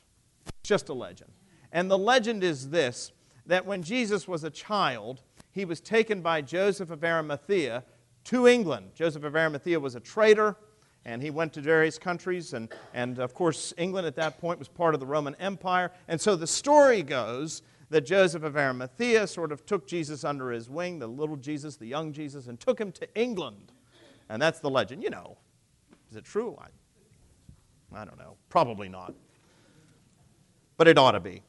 [0.62, 1.32] Just a legend.
[1.72, 3.12] And the legend is this
[3.46, 7.83] that when Jesus was a child, he was taken by Joseph of Arimathea
[8.24, 8.90] to England.
[8.94, 10.56] Joseph of Arimathea was a trader
[11.04, 12.52] and he went to various countries.
[12.52, 15.90] And, and of course, England at that point was part of the Roman Empire.
[16.09, 20.70] And so the story goes that Joseph of Arimathea sort of took Jesus under his
[20.70, 23.72] wing, the little Jesus, the young Jesus, and took him to England.
[24.28, 25.02] And that's the legend.
[25.02, 25.38] You know,
[26.11, 26.56] is it true?
[26.61, 28.37] I, I don't know.
[28.48, 29.14] Probably not.
[30.76, 31.42] But it ought to be.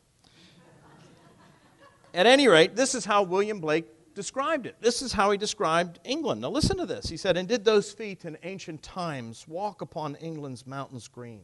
[2.14, 4.76] At any rate, this is how William Blake described it.
[4.82, 6.42] This is how he described England.
[6.42, 7.08] Now, listen to this.
[7.08, 11.44] He said, And did those feet in ancient times walk upon England's mountains green?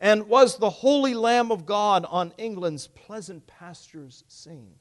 [0.00, 4.74] And was the holy Lamb of God on England's pleasant pastures seen?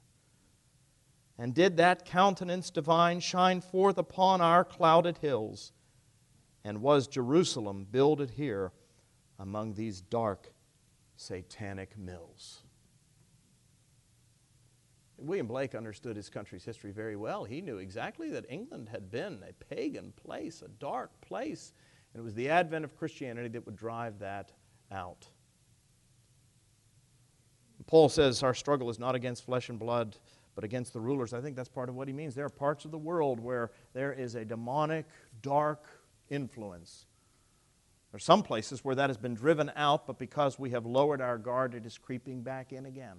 [1.38, 5.72] And did that countenance divine shine forth upon our clouded hills?
[6.64, 8.72] And was Jerusalem builded here
[9.40, 10.54] among these dark
[11.16, 12.63] satanic mills?
[15.24, 17.46] William Blake understood his country's history very well.
[17.46, 21.74] He knew exactly that England had been a pagan place, a dark place,
[22.14, 24.52] and it was the advent of Christianity that would drive that
[24.92, 25.28] out.
[27.88, 30.18] Paul says our struggle is not against flesh and blood,
[30.56, 31.34] but against the rulers.
[31.34, 32.36] I think that's part of what he means.
[32.36, 35.06] There are parts of the world where there is a demonic,
[35.42, 35.86] dark
[36.30, 37.06] influence.
[38.12, 41.22] There are some places where that has been driven out, but because we have lowered
[41.22, 43.18] our guard, it is creeping back in again.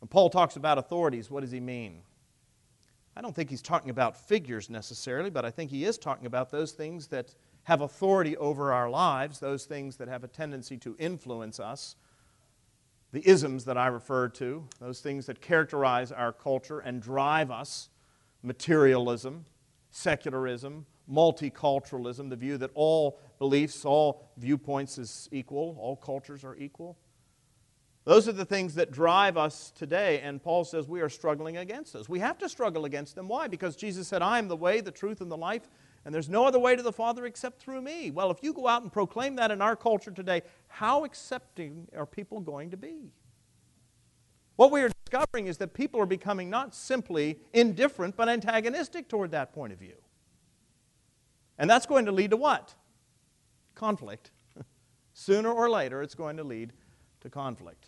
[0.00, 2.02] When Paul talks about authorities, what does he mean?
[3.16, 6.50] I don't think he's talking about figures necessarily, but I think he is talking about
[6.50, 7.34] those things that
[7.64, 11.96] have authority over our lives, those things that have a tendency to influence us,
[13.12, 17.90] the isms that I referred to, those things that characterize our culture and drive us
[18.42, 19.44] materialism,
[19.90, 26.96] secularism, multiculturalism, the view that all beliefs, all viewpoints is equal, all cultures are equal.
[28.10, 31.92] Those are the things that drive us today, and Paul says we are struggling against
[31.92, 32.08] those.
[32.08, 33.28] We have to struggle against them.
[33.28, 33.46] Why?
[33.46, 35.68] Because Jesus said, I am the way, the truth, and the life,
[36.04, 38.10] and there's no other way to the Father except through me.
[38.10, 42.04] Well, if you go out and proclaim that in our culture today, how accepting are
[42.04, 43.12] people going to be?
[44.56, 49.30] What we are discovering is that people are becoming not simply indifferent, but antagonistic toward
[49.30, 49.94] that point of view.
[51.58, 52.74] And that's going to lead to what?
[53.76, 54.32] Conflict.
[55.12, 56.72] Sooner or later, it's going to lead
[57.20, 57.86] to conflict.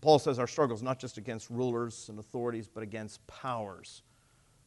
[0.00, 4.02] Paul says our struggle is not just against rulers and authorities, but against powers.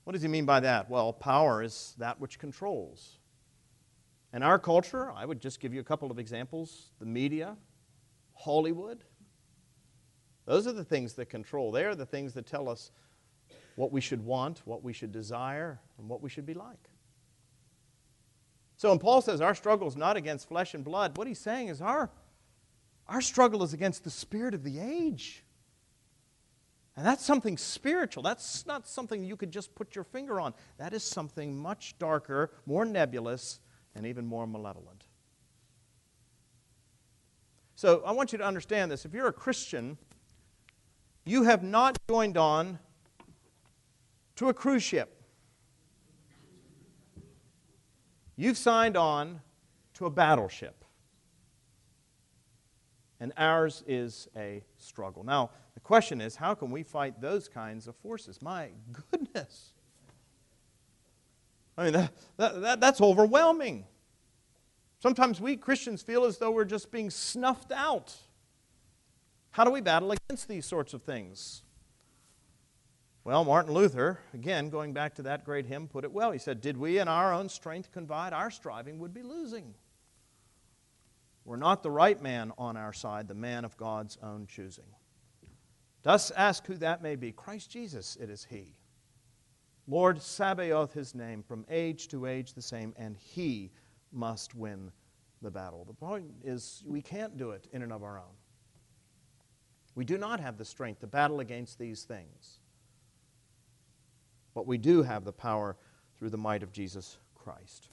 [0.04, 0.90] What does he mean by that?
[0.90, 3.20] Well, power is that which controls.
[4.34, 7.56] In our culture, I would just give you a couple of examples the media,
[8.34, 9.04] Hollywood.
[10.46, 11.72] Those are the things that control.
[11.72, 12.92] They are the things that tell us
[13.76, 16.90] what we should want, what we should desire, and what we should be like.
[18.76, 21.70] So when Paul says our struggle is not against flesh and blood, what he's saying
[21.70, 22.10] is our,
[23.08, 25.44] our struggle is against the spirit of the age.
[26.96, 28.22] And that's something spiritual.
[28.22, 30.54] That's not something you could just put your finger on.
[30.78, 33.60] That is something much darker, more nebulous,
[33.96, 35.06] and even more malevolent.
[37.76, 39.06] So I want you to understand this.
[39.06, 39.98] If you're a Christian,
[41.26, 42.80] you have not joined on
[44.36, 45.22] to a cruise ship.
[48.36, 49.42] You've signed on
[49.96, 50.83] to a battleship.
[53.24, 55.24] And ours is a struggle.
[55.24, 58.42] Now, the question is how can we fight those kinds of forces?
[58.42, 58.72] My
[59.12, 59.72] goodness.
[61.78, 63.86] I mean, that, that, that, that's overwhelming.
[65.00, 68.14] Sometimes we Christians feel as though we're just being snuffed out.
[69.52, 71.64] How do we battle against these sorts of things?
[73.24, 76.32] Well, Martin Luther, again, going back to that great hymn, put it well.
[76.32, 79.76] He said, Did we in our own strength confide, our striving would be losing.
[81.46, 84.86] We're not the right man on our side, the man of God's own choosing.
[86.04, 87.32] Dost ask who that may be.
[87.32, 88.78] Christ Jesus, it is He.
[89.88, 93.72] Lord Sabaoth, His name, from age to age the same, and He
[94.12, 94.92] must win
[95.42, 95.84] the battle.
[95.86, 98.36] The point is, we can't do it in and of our own.
[99.96, 102.60] We do not have the strength to battle against these things.
[104.54, 105.76] But we do have the power
[106.18, 107.90] through the might of Jesus Christ.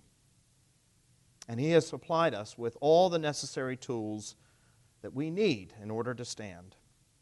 [1.51, 4.37] And He has supplied us with all the necessary tools
[5.03, 6.77] that we need in order to stand.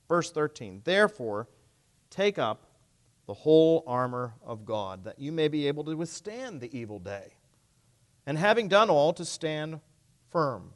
[0.06, 1.48] Verse 13 Therefore,
[2.10, 2.66] take up
[3.26, 7.38] the whole armor of God, that you may be able to withstand the evil day.
[8.26, 9.80] And having done all, to stand
[10.30, 10.74] firm.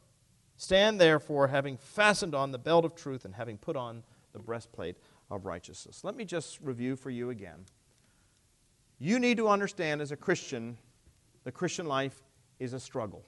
[0.57, 4.97] Stand therefore, having fastened on the belt of truth and having put on the breastplate
[5.29, 6.03] of righteousness.
[6.03, 7.65] Let me just review for you again.
[8.97, 10.75] You need to understand as a Christian,
[11.43, 12.23] the Christian life
[12.57, 13.23] is a struggle.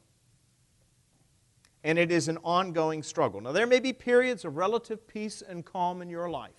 [1.86, 3.40] And it is an ongoing struggle.
[3.40, 6.52] Now, there may be periods of relative peace and calm in your life.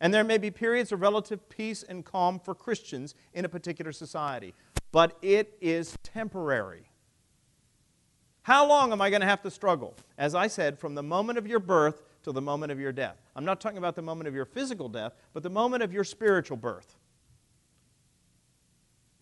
[0.00, 3.92] And there may be periods of relative peace and calm for Christians in a particular
[3.92, 4.52] society.
[4.90, 6.90] But it is temporary.
[8.42, 9.94] How long am I going to have to struggle?
[10.18, 13.16] As I said, from the moment of your birth till the moment of your death.
[13.36, 16.02] I'm not talking about the moment of your physical death, but the moment of your
[16.02, 16.96] spiritual birth.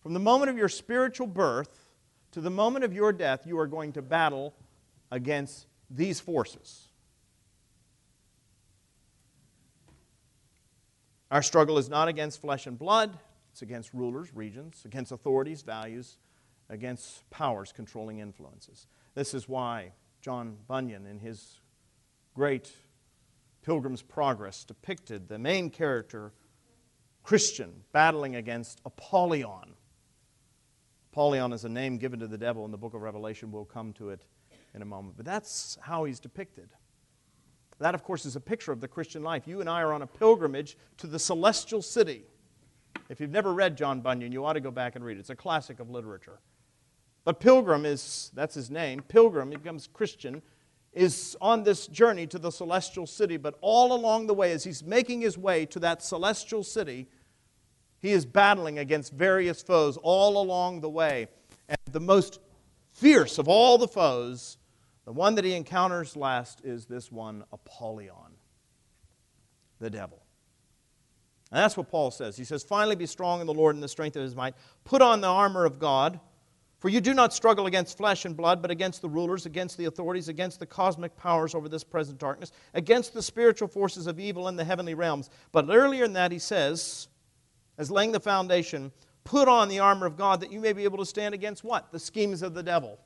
[0.01, 1.86] From the moment of your spiritual birth
[2.37, 4.53] to the moment of your death, you are going to battle
[5.09, 6.87] against these forces.
[11.31, 13.17] Our struggle is not against flesh and blood,
[13.51, 16.19] it's against rulers, regions, against authorities, values,
[16.69, 18.85] against powers controlling influences.
[19.15, 21.59] This is why John Bunyan, in his
[22.35, 22.71] great
[23.63, 26.33] Pilgrim's Progress, depicted the main character,
[27.23, 29.73] Christian, battling against Apollyon,
[31.17, 33.51] Apollyon is a name given to the devil in the book of Revelation.
[33.51, 34.21] We'll come to it
[34.75, 35.17] in a moment.
[35.17, 36.69] But that's how he's depicted.
[37.79, 39.47] That, of course, is a picture of the Christian life.
[39.47, 42.21] You and I are on a pilgrimage to the celestial city.
[43.09, 45.21] If you've never read John Bunyan, you ought to go back and read it.
[45.21, 46.37] It's a classic of literature.
[47.23, 49.01] But Pilgrim is, that's his name.
[49.01, 50.43] Pilgrim, he becomes Christian,
[50.93, 53.37] is on this journey to the celestial city.
[53.37, 57.07] But all along the way, as he's making his way to that celestial city,
[57.99, 61.27] he is battling against various foes all along the way.
[61.67, 62.39] And the most
[62.91, 64.57] fierce of all the foes,
[65.05, 68.35] the one that he encounters last, is this one, Apollyon,
[69.79, 70.21] the devil.
[71.51, 72.35] And that's what Paul says.
[72.37, 74.55] He says, Finally, be strong in the Lord and the strength of his might.
[74.83, 76.19] Put on the armor of God.
[76.79, 79.85] For you do not struggle against flesh and blood, but against the rulers, against the
[79.85, 84.47] authorities, against the cosmic powers over this present darkness, against the spiritual forces of evil
[84.47, 85.31] in the heavenly realms.
[85.51, 87.07] But earlier in that, he says,
[87.77, 88.91] as laying the foundation,
[89.23, 91.91] put on the armor of God that you may be able to stand against what?
[91.91, 92.99] The schemes of the devil.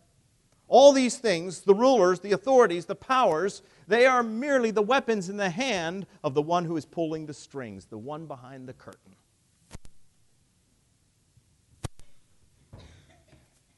[0.67, 5.36] All these things, the rulers, the authorities, the powers, they are merely the weapons in
[5.36, 9.15] the hand of the one who is pulling the strings, the one behind the curtain.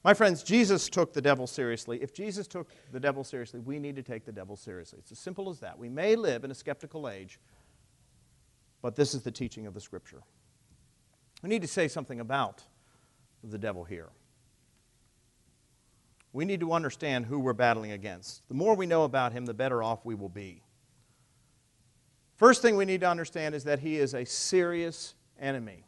[0.04, 1.98] My friends, Jesus took the devil seriously.
[2.02, 4.98] If Jesus took the devil seriously, we need to take the devil seriously.
[5.00, 5.78] It's as simple as that.
[5.78, 7.40] We may live in a skeptical age,
[8.82, 10.22] but this is the teaching of the Scripture.
[11.44, 12.62] We need to say something about
[13.42, 14.08] the devil here.
[16.32, 18.48] We need to understand who we're battling against.
[18.48, 20.62] The more we know about him, the better off we will be.
[22.36, 25.84] First thing we need to understand is that he is a serious enemy.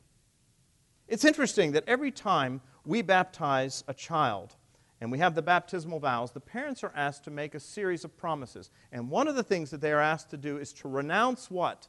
[1.09, 4.57] It's interesting that every time we baptize a child
[5.00, 8.14] and we have the baptismal vows, the parents are asked to make a series of
[8.18, 8.70] promises.
[8.92, 11.88] And one of the things that they are asked to do is to renounce what?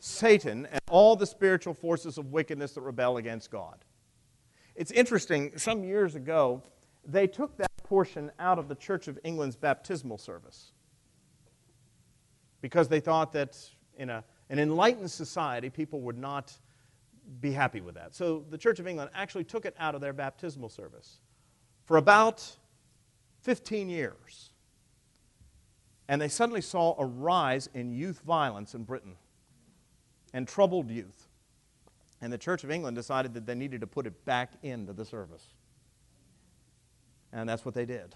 [0.00, 3.84] Satan and all the spiritual forces of wickedness that rebel against God.
[4.74, 6.62] It's interesting, some years ago,
[7.04, 10.72] they took that portion out of the Church of England's baptismal service
[12.60, 13.58] because they thought that
[13.96, 16.52] in a, an enlightened society, people would not
[17.40, 18.14] be happy with that.
[18.14, 21.18] So the Church of England actually took it out of their baptismal service
[21.84, 22.56] for about
[23.42, 24.50] 15 years.
[26.08, 29.16] And they suddenly saw a rise in youth violence in Britain
[30.38, 31.26] and troubled youth.
[32.20, 35.04] And the Church of England decided that they needed to put it back into the
[35.04, 35.48] service.
[37.32, 38.14] And that's what they did.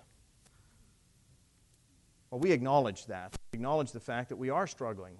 [2.31, 3.35] Well, we acknowledge that.
[3.53, 5.19] We acknowledge the fact that we are struggling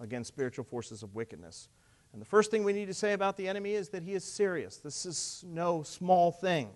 [0.00, 1.68] against spiritual forces of wickedness.
[2.12, 4.24] And the first thing we need to say about the enemy is that he is
[4.24, 4.78] serious.
[4.78, 6.70] This is no small thing.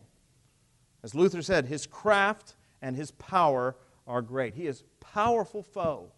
[1.02, 3.74] As Luther said, his craft and his power
[4.06, 4.54] are great.
[4.54, 6.12] He is powerful foe.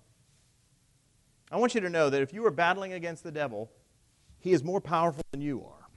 [1.56, 3.72] I want you to know that if you are battling against the devil,
[4.40, 5.88] he is more powerful than you are.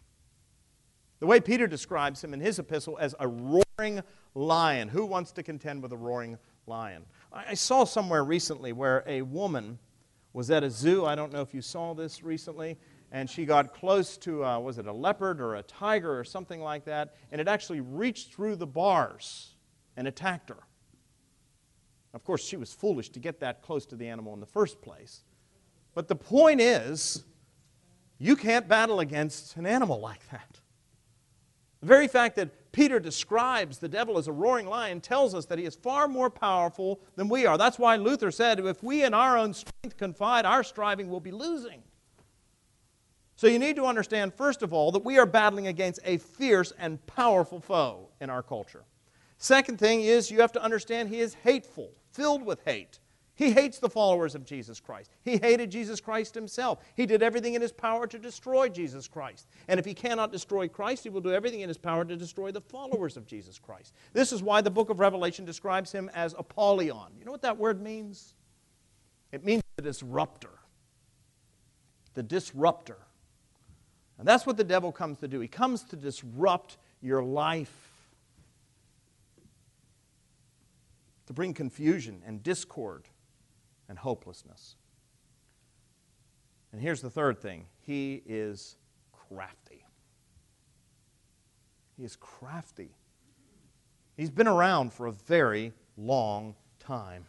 [1.19, 4.01] The way Peter describes him in his epistle as a roaring
[4.33, 4.87] lion.
[4.87, 7.03] Who wants to contend with a roaring lion?
[7.33, 9.79] I saw somewhere recently where a woman
[10.31, 11.05] was at a zoo.
[11.05, 12.77] I don't know if you saw this recently.
[13.11, 16.61] And she got close to, uh, was it a leopard or a tiger or something
[16.61, 17.17] like that?
[17.33, 19.55] And it actually reached through the bars
[19.97, 20.63] and attacked her.
[22.13, 24.81] Of course, she was foolish to get that close to the animal in the first
[24.81, 25.25] place.
[25.99, 27.25] But the point is,
[28.19, 30.61] you can't battle against an animal like that.
[31.81, 35.59] The very fact that Peter describes the devil as a roaring lion tells us that
[35.59, 37.57] he is far more powerful than we are.
[37.57, 41.31] That's why Luther said, if we in our own strength confide, our striving will be
[41.31, 41.83] losing.
[43.35, 46.71] So you need to understand, first of all, that we are battling against a fierce
[46.79, 48.85] and powerful foe in our culture.
[49.37, 52.99] Second thing is you have to understand he is hateful, filled with hate.
[53.39, 55.11] He hates the followers of Jesus Christ.
[55.23, 56.83] He hated Jesus Christ himself.
[56.95, 59.47] He did everything in his power to destroy Jesus Christ.
[59.69, 62.51] And if he cannot destroy Christ, he will do everything in his power to destroy
[62.51, 63.93] the followers of Jesus Christ.
[64.11, 67.13] This is why the book of Revelation describes him as Apollyon.
[67.17, 68.33] You know what that word means?
[69.31, 70.59] It means the disruptor.
[72.15, 72.97] The disruptor.
[74.17, 75.39] And that's what the devil comes to do.
[75.39, 77.93] He comes to disrupt your life.
[81.27, 83.07] To bring confusion and discord
[83.89, 84.75] and hopelessness.
[86.71, 88.77] And here's the third thing he is
[89.11, 89.83] crafty.
[91.97, 92.91] He is crafty.
[94.15, 97.25] He's been around for a very long time.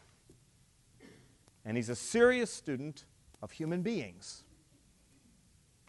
[1.65, 3.05] And he's a serious student
[3.43, 4.45] of human beings.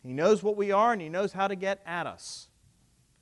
[0.04, 2.48] He knows what we are and he knows how to get at us.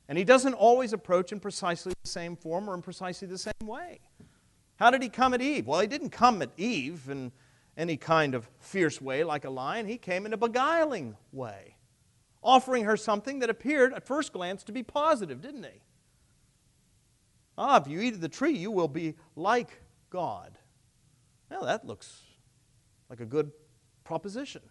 [0.08, 3.52] And he doesn't always approach in precisely the same form or in precisely the same
[3.64, 4.00] way.
[4.80, 5.66] How did he come at Eve?
[5.66, 7.32] Well, he didn't come at Eve in
[7.76, 9.86] any kind of fierce way like a lion.
[9.86, 11.76] He came in a beguiling way,
[12.42, 15.82] offering her something that appeared at first glance to be positive, didn't he?
[17.58, 20.56] Ah, if you eat of the tree, you will be like God.
[21.50, 22.22] Well, that looks
[23.10, 23.52] like a good
[24.02, 24.62] proposition.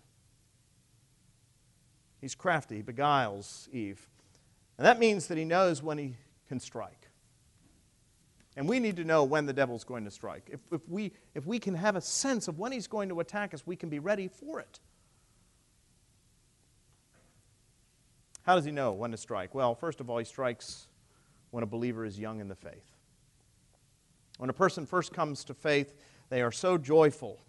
[2.19, 4.09] He's crafty, he beguiles Eve.
[4.77, 6.15] And that means that he knows when he
[6.47, 6.98] can strike.
[8.57, 10.49] And we need to know when the devil's going to strike.
[10.51, 13.53] If, if, we, if we can have a sense of when he's going to attack
[13.53, 14.79] us, we can be ready for it.
[18.43, 19.53] How does he know when to strike?
[19.53, 20.87] Well, first of all, he strikes
[21.51, 22.95] when a believer is young in the faith.
[24.37, 25.93] When a person first comes to faith,
[26.29, 27.39] they are so joyful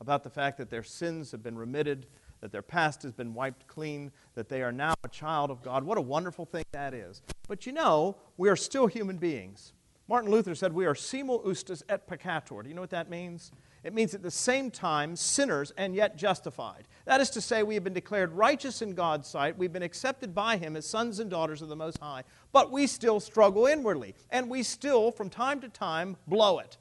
[0.00, 2.06] about the fact that their sins have been remitted,
[2.40, 5.84] that their past has been wiped clean, that they are now a child of God.
[5.84, 7.22] What a wonderful thing that is.
[7.48, 9.72] But you know, we are still human beings.
[10.08, 12.62] Martin Luther said, We are simul justus et peccator.
[12.62, 13.50] Do you know what that means?
[13.82, 16.88] It means at the same time sinners and yet justified.
[17.04, 19.58] That is to say, we have been declared righteous in God's sight.
[19.58, 22.24] We've been accepted by Him as sons and daughters of the Most High.
[22.52, 24.14] But we still struggle inwardly.
[24.30, 26.78] And we still, from time to time, blow it.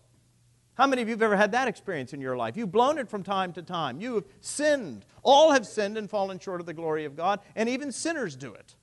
[0.75, 2.57] How many of you have ever had that experience in your life?
[2.57, 4.01] You've blown it from time to time.
[4.01, 5.05] You have sinned.
[5.23, 8.53] All have sinned and fallen short of the glory of God, and even sinners do
[8.53, 8.75] it.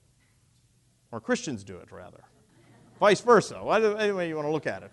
[1.11, 2.25] Or Christians do it, rather
[3.03, 3.61] vice versa,
[3.99, 4.93] any way you want to look at it.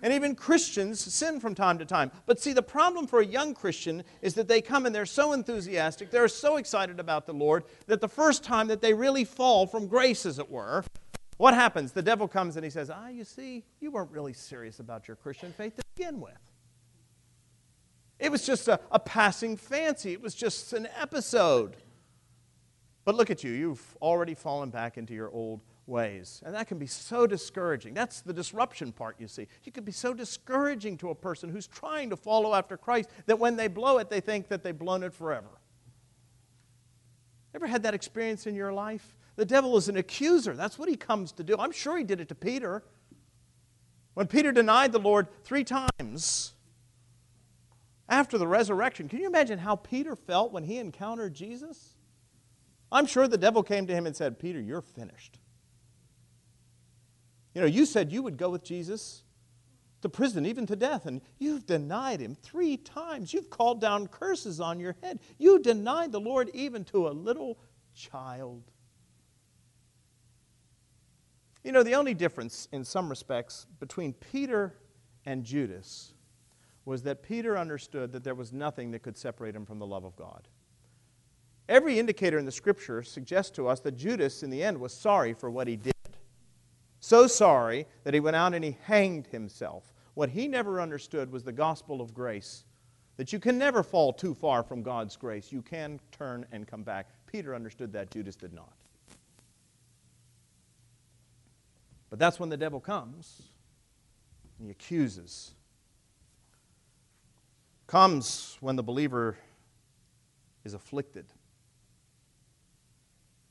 [0.00, 2.12] And even Christians sin from time to time.
[2.24, 5.32] But see, the problem for a young Christian is that they come and they're so
[5.32, 9.66] enthusiastic, they're so excited about the Lord, that the first time that they really fall
[9.66, 10.84] from grace, as it were,
[11.36, 11.90] what happens?
[11.90, 15.16] The devil comes and he says, Ah, you see, you weren't really serious about your
[15.16, 16.52] Christian faith to begin with.
[18.20, 21.76] It was just a, a passing fancy, it was just an episode.
[23.04, 26.42] But look at you, you've already fallen back into your old ways.
[26.44, 27.94] And that can be so discouraging.
[27.94, 29.46] That's the disruption part, you see.
[29.64, 33.38] You can be so discouraging to a person who's trying to follow after Christ that
[33.38, 35.48] when they blow it, they think that they've blown it forever.
[37.54, 39.16] Ever had that experience in your life?
[39.36, 40.54] The devil is an accuser.
[40.54, 41.56] That's what he comes to do.
[41.58, 42.82] I'm sure he did it to Peter.
[44.14, 46.52] When Peter denied the Lord three times
[48.08, 51.96] after the resurrection, can you imagine how Peter felt when he encountered Jesus?
[52.90, 55.38] I'm sure the devil came to him and said, Peter, you're finished.
[57.54, 59.22] You know, you said you would go with Jesus
[60.00, 63.32] to prison, even to death, and you've denied him three times.
[63.32, 65.20] You've called down curses on your head.
[65.38, 67.58] You denied the Lord even to a little
[67.94, 68.62] child.
[71.62, 74.74] You know, the only difference in some respects between Peter
[75.24, 76.14] and Judas
[76.84, 80.04] was that Peter understood that there was nothing that could separate him from the love
[80.04, 80.48] of God.
[81.68, 85.32] Every indicator in the scripture suggests to us that Judas, in the end, was sorry
[85.32, 85.92] for what he did.
[87.02, 89.92] So sorry that he went out and he hanged himself.
[90.14, 92.64] What he never understood was the gospel of grace
[93.16, 95.50] that you can never fall too far from God's grace.
[95.50, 97.08] You can turn and come back.
[97.26, 98.72] Peter understood that, Judas did not.
[102.08, 103.42] But that's when the devil comes.
[104.58, 105.54] And he accuses.
[107.88, 109.36] Comes when the believer
[110.64, 111.26] is afflicted.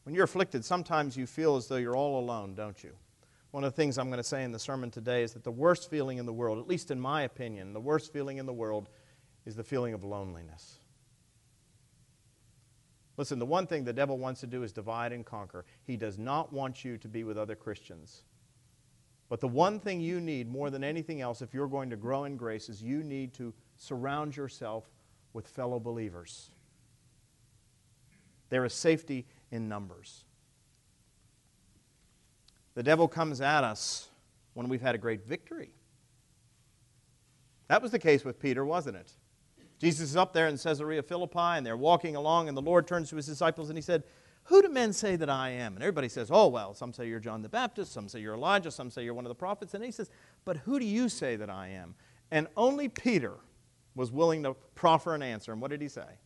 [0.03, 2.91] When you're afflicted, sometimes you feel as though you're all alone, don't you?
[3.51, 5.51] One of the things I'm going to say in the sermon today is that the
[5.51, 8.53] worst feeling in the world, at least in my opinion, the worst feeling in the
[8.53, 8.89] world
[9.45, 10.77] is the feeling of loneliness.
[13.17, 15.65] Listen, the one thing the devil wants to do is divide and conquer.
[15.83, 18.23] He does not want you to be with other Christians.
[19.27, 22.23] But the one thing you need more than anything else, if you're going to grow
[22.23, 24.89] in grace, is you need to surround yourself
[25.33, 26.51] with fellow believers.
[28.49, 30.25] There is safety in numbers.
[32.75, 34.09] The devil comes at us
[34.53, 35.73] when we've had a great victory.
[37.67, 39.11] That was the case with Peter, wasn't it?
[39.79, 43.09] Jesus is up there in Caesarea Philippi, and they're walking along, and the Lord turns
[43.09, 44.03] to his disciples and he said,
[44.45, 45.75] who do men say that I am?
[45.75, 48.71] And everybody says, Oh, well, some say you're John the Baptist, some say you're Elijah,
[48.71, 49.73] some say you're one of the prophets.
[49.73, 50.09] And he says,
[50.45, 51.95] But who do you say that I am?
[52.31, 53.35] And only Peter
[53.95, 55.51] was willing to proffer an answer.
[55.51, 56.19] And what did he say?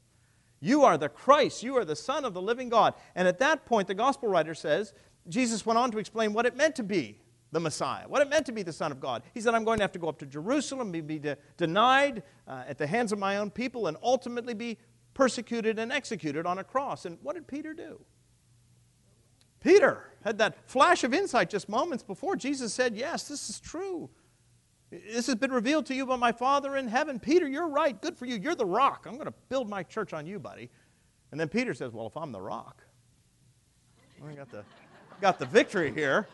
[0.61, 1.61] You are the Christ.
[1.61, 2.93] You are the Son of the living God.
[3.15, 4.93] And at that point, the gospel writer says,
[5.27, 7.19] Jesus went on to explain what it meant to be
[7.51, 9.23] the Messiah, what it meant to be the Son of God.
[9.33, 12.63] He said, I'm going to have to go up to Jerusalem, be, de- denied uh,
[12.67, 14.77] at the hands of my own people, and ultimately be
[15.13, 17.05] persecuted and executed on a cross.
[17.05, 18.01] And what did Peter do?
[19.61, 22.35] Peter had that flash of insight just moments before.
[22.35, 24.09] Jesus said, Yes, this is true.
[24.91, 27.19] This has been revealed to you by my Father in heaven.
[27.19, 27.99] Peter, you're right.
[27.99, 28.35] Good for you.
[28.35, 29.05] You're the rock.
[29.07, 30.69] I'm going to build my church on you, buddy.
[31.31, 32.83] And then Peter says, Well, if I'm the rock,
[34.23, 34.63] I got the,
[35.21, 36.27] got the victory here.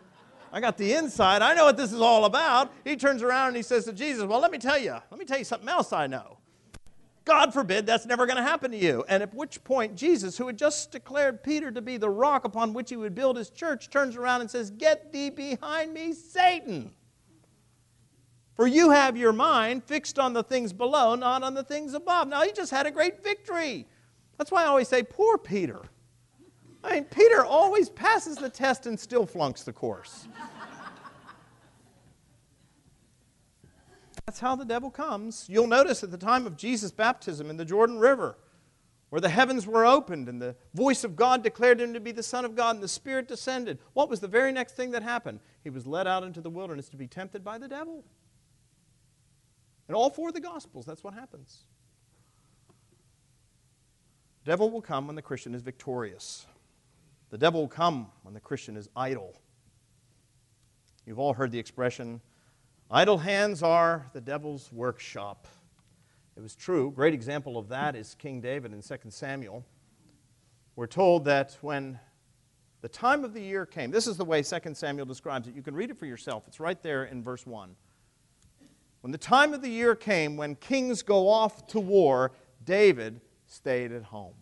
[0.53, 1.41] I got the inside.
[1.41, 2.73] I know what this is all about.
[2.83, 5.25] He turns around and he says to Jesus, Well, let me tell you, let me
[5.25, 6.37] tell you something else I know.
[7.23, 9.05] God forbid that's never going to happen to you.
[9.07, 12.73] And at which point, Jesus, who had just declared Peter to be the rock upon
[12.73, 16.91] which he would build his church, turns around and says, Get thee behind me, Satan.
[18.55, 22.27] For you have your mind fixed on the things below, not on the things above.
[22.27, 23.87] Now, he just had a great victory.
[24.37, 25.81] That's why I always say, Poor Peter.
[26.83, 30.27] I mean, Peter always passes the test and still flunks the course.
[34.25, 35.45] That's how the devil comes.
[35.49, 38.37] You'll notice at the time of Jesus' baptism in the Jordan River,
[39.09, 42.23] where the heavens were opened and the voice of God declared him to be the
[42.23, 43.79] Son of God and the Spirit descended.
[43.93, 45.39] What was the very next thing that happened?
[45.63, 48.05] He was led out into the wilderness to be tempted by the devil.
[49.89, 51.65] In all four of the Gospels, that's what happens.
[54.45, 56.47] Devil will come when the Christian is victorious.
[57.31, 59.33] The devil will come when the Christian is idle.
[61.05, 62.21] You've all heard the expression,
[62.93, 65.47] Idle hands are the devil's workshop.
[66.35, 66.91] It was true.
[66.91, 69.65] Great example of that is King David in 2 Samuel.
[70.75, 71.97] We're told that when
[72.81, 75.55] the time of the year came, this is the way 2 Samuel describes it.
[75.55, 76.43] You can read it for yourself.
[76.47, 77.77] It's right there in verse 1.
[78.99, 82.33] When the time of the year came when kings go off to war,
[82.65, 84.35] David stayed at home.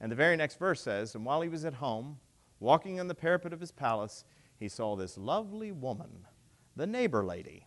[0.00, 2.18] And the very next verse says, And while he was at home,
[2.60, 4.24] walking on the parapet of his palace,
[4.58, 6.26] he saw this lovely woman,
[6.76, 7.66] the neighbor lady,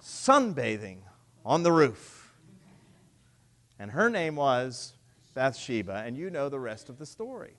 [0.00, 0.98] sunbathing
[1.44, 2.34] on the roof.
[3.78, 4.94] And her name was
[5.34, 7.54] Bathsheba, and you know the rest of the story.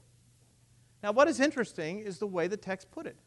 [1.02, 3.18] Now, what is interesting is the way the text put it.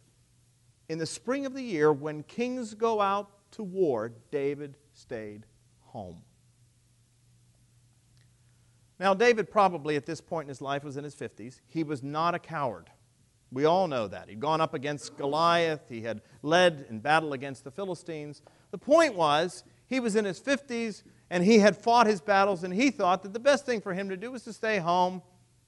[0.88, 5.46] in the spring of the year, when kings go out to war, David stayed
[5.80, 6.22] home.
[8.98, 11.60] Now, David probably at this point in his life was in his 50s.
[11.66, 12.90] He was not a coward.
[13.50, 14.28] We all know that.
[14.28, 18.42] He'd gone up against Goliath, he had led in battle against the Philistines.
[18.70, 22.72] The point was, he was in his 50s and he had fought his battles, and
[22.72, 25.22] he thought that the best thing for him to do was to stay home.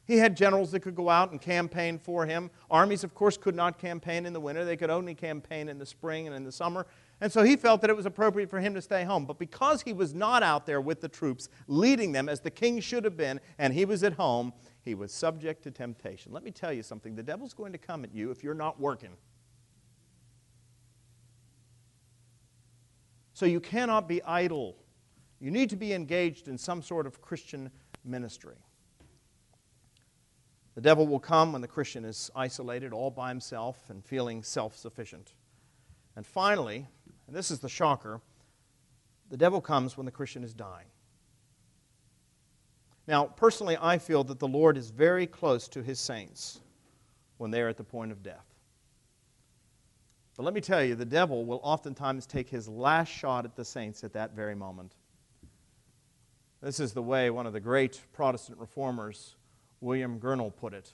[0.07, 2.51] He had generals that could go out and campaign for him.
[2.71, 5.87] Armies, of course, could not campaign in the winter, they could only campaign in the
[5.87, 6.87] spring and in the summer.
[7.21, 9.25] And so he felt that it was appropriate for him to stay home.
[9.25, 12.79] But because he was not out there with the troops, leading them as the king
[12.81, 14.53] should have been, and he was at home,
[14.83, 16.33] he was subject to temptation.
[16.33, 18.79] Let me tell you something the devil's going to come at you if you're not
[18.79, 19.17] working.
[23.33, 24.77] So you cannot be idle.
[25.41, 27.71] You need to be engaged in some sort of Christian
[28.05, 28.57] ministry.
[30.75, 34.77] The devil will come when the Christian is isolated all by himself and feeling self
[34.77, 35.33] sufficient.
[36.17, 36.87] And finally,
[37.27, 38.21] and this is the shocker,
[39.31, 40.87] the devil comes when the Christian is dying.
[43.09, 46.61] Now, personally, I feel that the Lord is very close to his saints
[47.39, 48.47] when they are at the point of death.
[50.37, 53.65] But let me tell you, the devil will oftentimes take his last shot at the
[53.65, 54.95] saints at that very moment.
[56.61, 59.37] This is the way one of the great Protestant reformers,
[59.81, 60.93] William Gurnall, put it.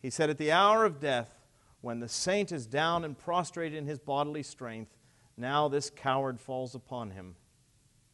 [0.00, 1.38] He said, At the hour of death,
[1.80, 4.96] when the saint is down and prostrate in his bodily strength,
[5.36, 7.36] now this coward falls upon him.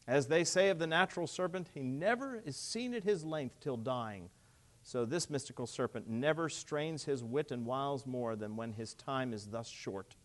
[0.07, 3.77] As they say of the natural serpent, he never is seen at his length till
[3.77, 4.31] dying.
[4.83, 9.35] So this mystical serpent never strains his wit and wiles more than when his time
[9.35, 10.17] is thus short.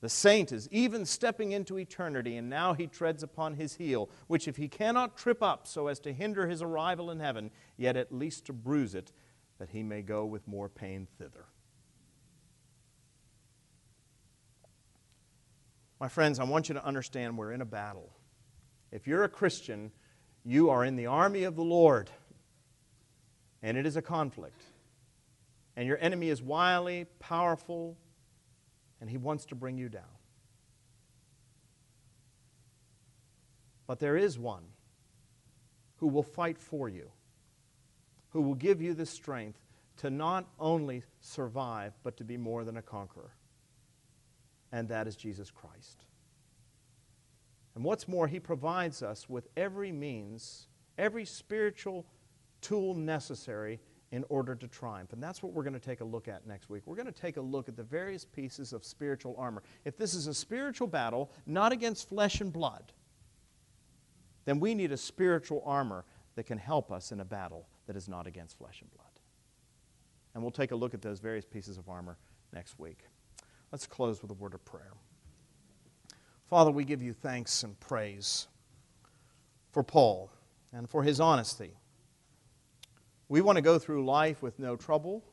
[0.00, 4.46] The saint is even stepping into eternity, and now he treads upon his heel, which
[4.46, 8.12] if he cannot trip up so as to hinder his arrival in heaven, yet at
[8.12, 9.12] least to bruise it,
[9.58, 11.46] that he may go with more pain thither.
[15.98, 18.10] My friends, I want you to understand we're in a battle.
[18.92, 19.92] If you're a Christian,
[20.44, 22.10] you are in the army of the Lord,
[23.62, 24.62] and it is a conflict.
[25.74, 27.96] And your enemy is wily, powerful,
[29.00, 30.02] and he wants to bring you down.
[33.86, 34.64] But there is one
[35.96, 37.10] who will fight for you,
[38.30, 39.60] who will give you the strength
[39.98, 43.30] to not only survive, but to be more than a conqueror
[44.72, 46.04] and that is Jesus Christ.
[47.74, 52.06] And what's more, He provides us with every means, every spiritual
[52.60, 53.80] tool necessary
[54.12, 55.12] in order to triumph.
[55.12, 56.82] And that's what we're going to take a look at next week.
[56.86, 59.62] We're going to take a look at the various pieces of spiritual armor.
[59.84, 62.92] If this is a spiritual battle, not against flesh and blood,
[64.44, 66.04] then we need a spiritual armor
[66.36, 69.06] that can help us in a battle that is not against flesh and blood.
[70.34, 72.16] And we'll take a look at those various pieces of armor
[72.52, 73.00] next week.
[73.72, 74.92] Let's close with a word of prayer.
[76.48, 78.46] Father, we give you thanks and praise
[79.72, 80.30] for Paul
[80.72, 81.72] and for his honesty.
[83.28, 85.24] We want to go through life with no trouble.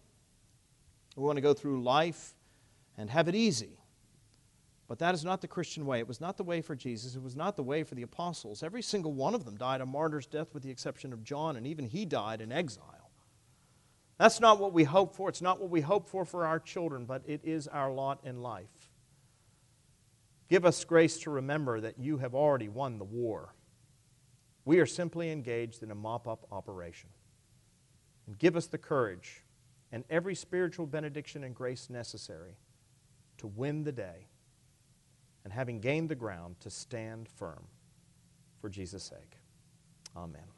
[1.15, 2.33] We want to go through life
[2.97, 3.77] and have it easy.
[4.87, 5.99] But that is not the Christian way.
[5.99, 7.15] It was not the way for Jesus.
[7.15, 8.63] It was not the way for the apostles.
[8.63, 11.65] Every single one of them died a martyr's death, with the exception of John, and
[11.65, 12.92] even he died in exile.
[14.23, 15.27] That's not what we hope for.
[15.27, 18.41] It's not what we hope for for our children, but it is our lot in
[18.41, 18.69] life.
[20.49, 23.53] Give us grace to remember that you have already won the war.
[24.63, 27.09] We are simply engaged in a mop up operation.
[28.25, 29.43] And give us the courage
[29.91, 32.55] and every spiritual benediction and grace necessary
[33.39, 34.29] to win the day
[35.43, 37.65] and having gained the ground to stand firm
[38.61, 39.35] for Jesus' sake.
[40.15, 40.52] Amen.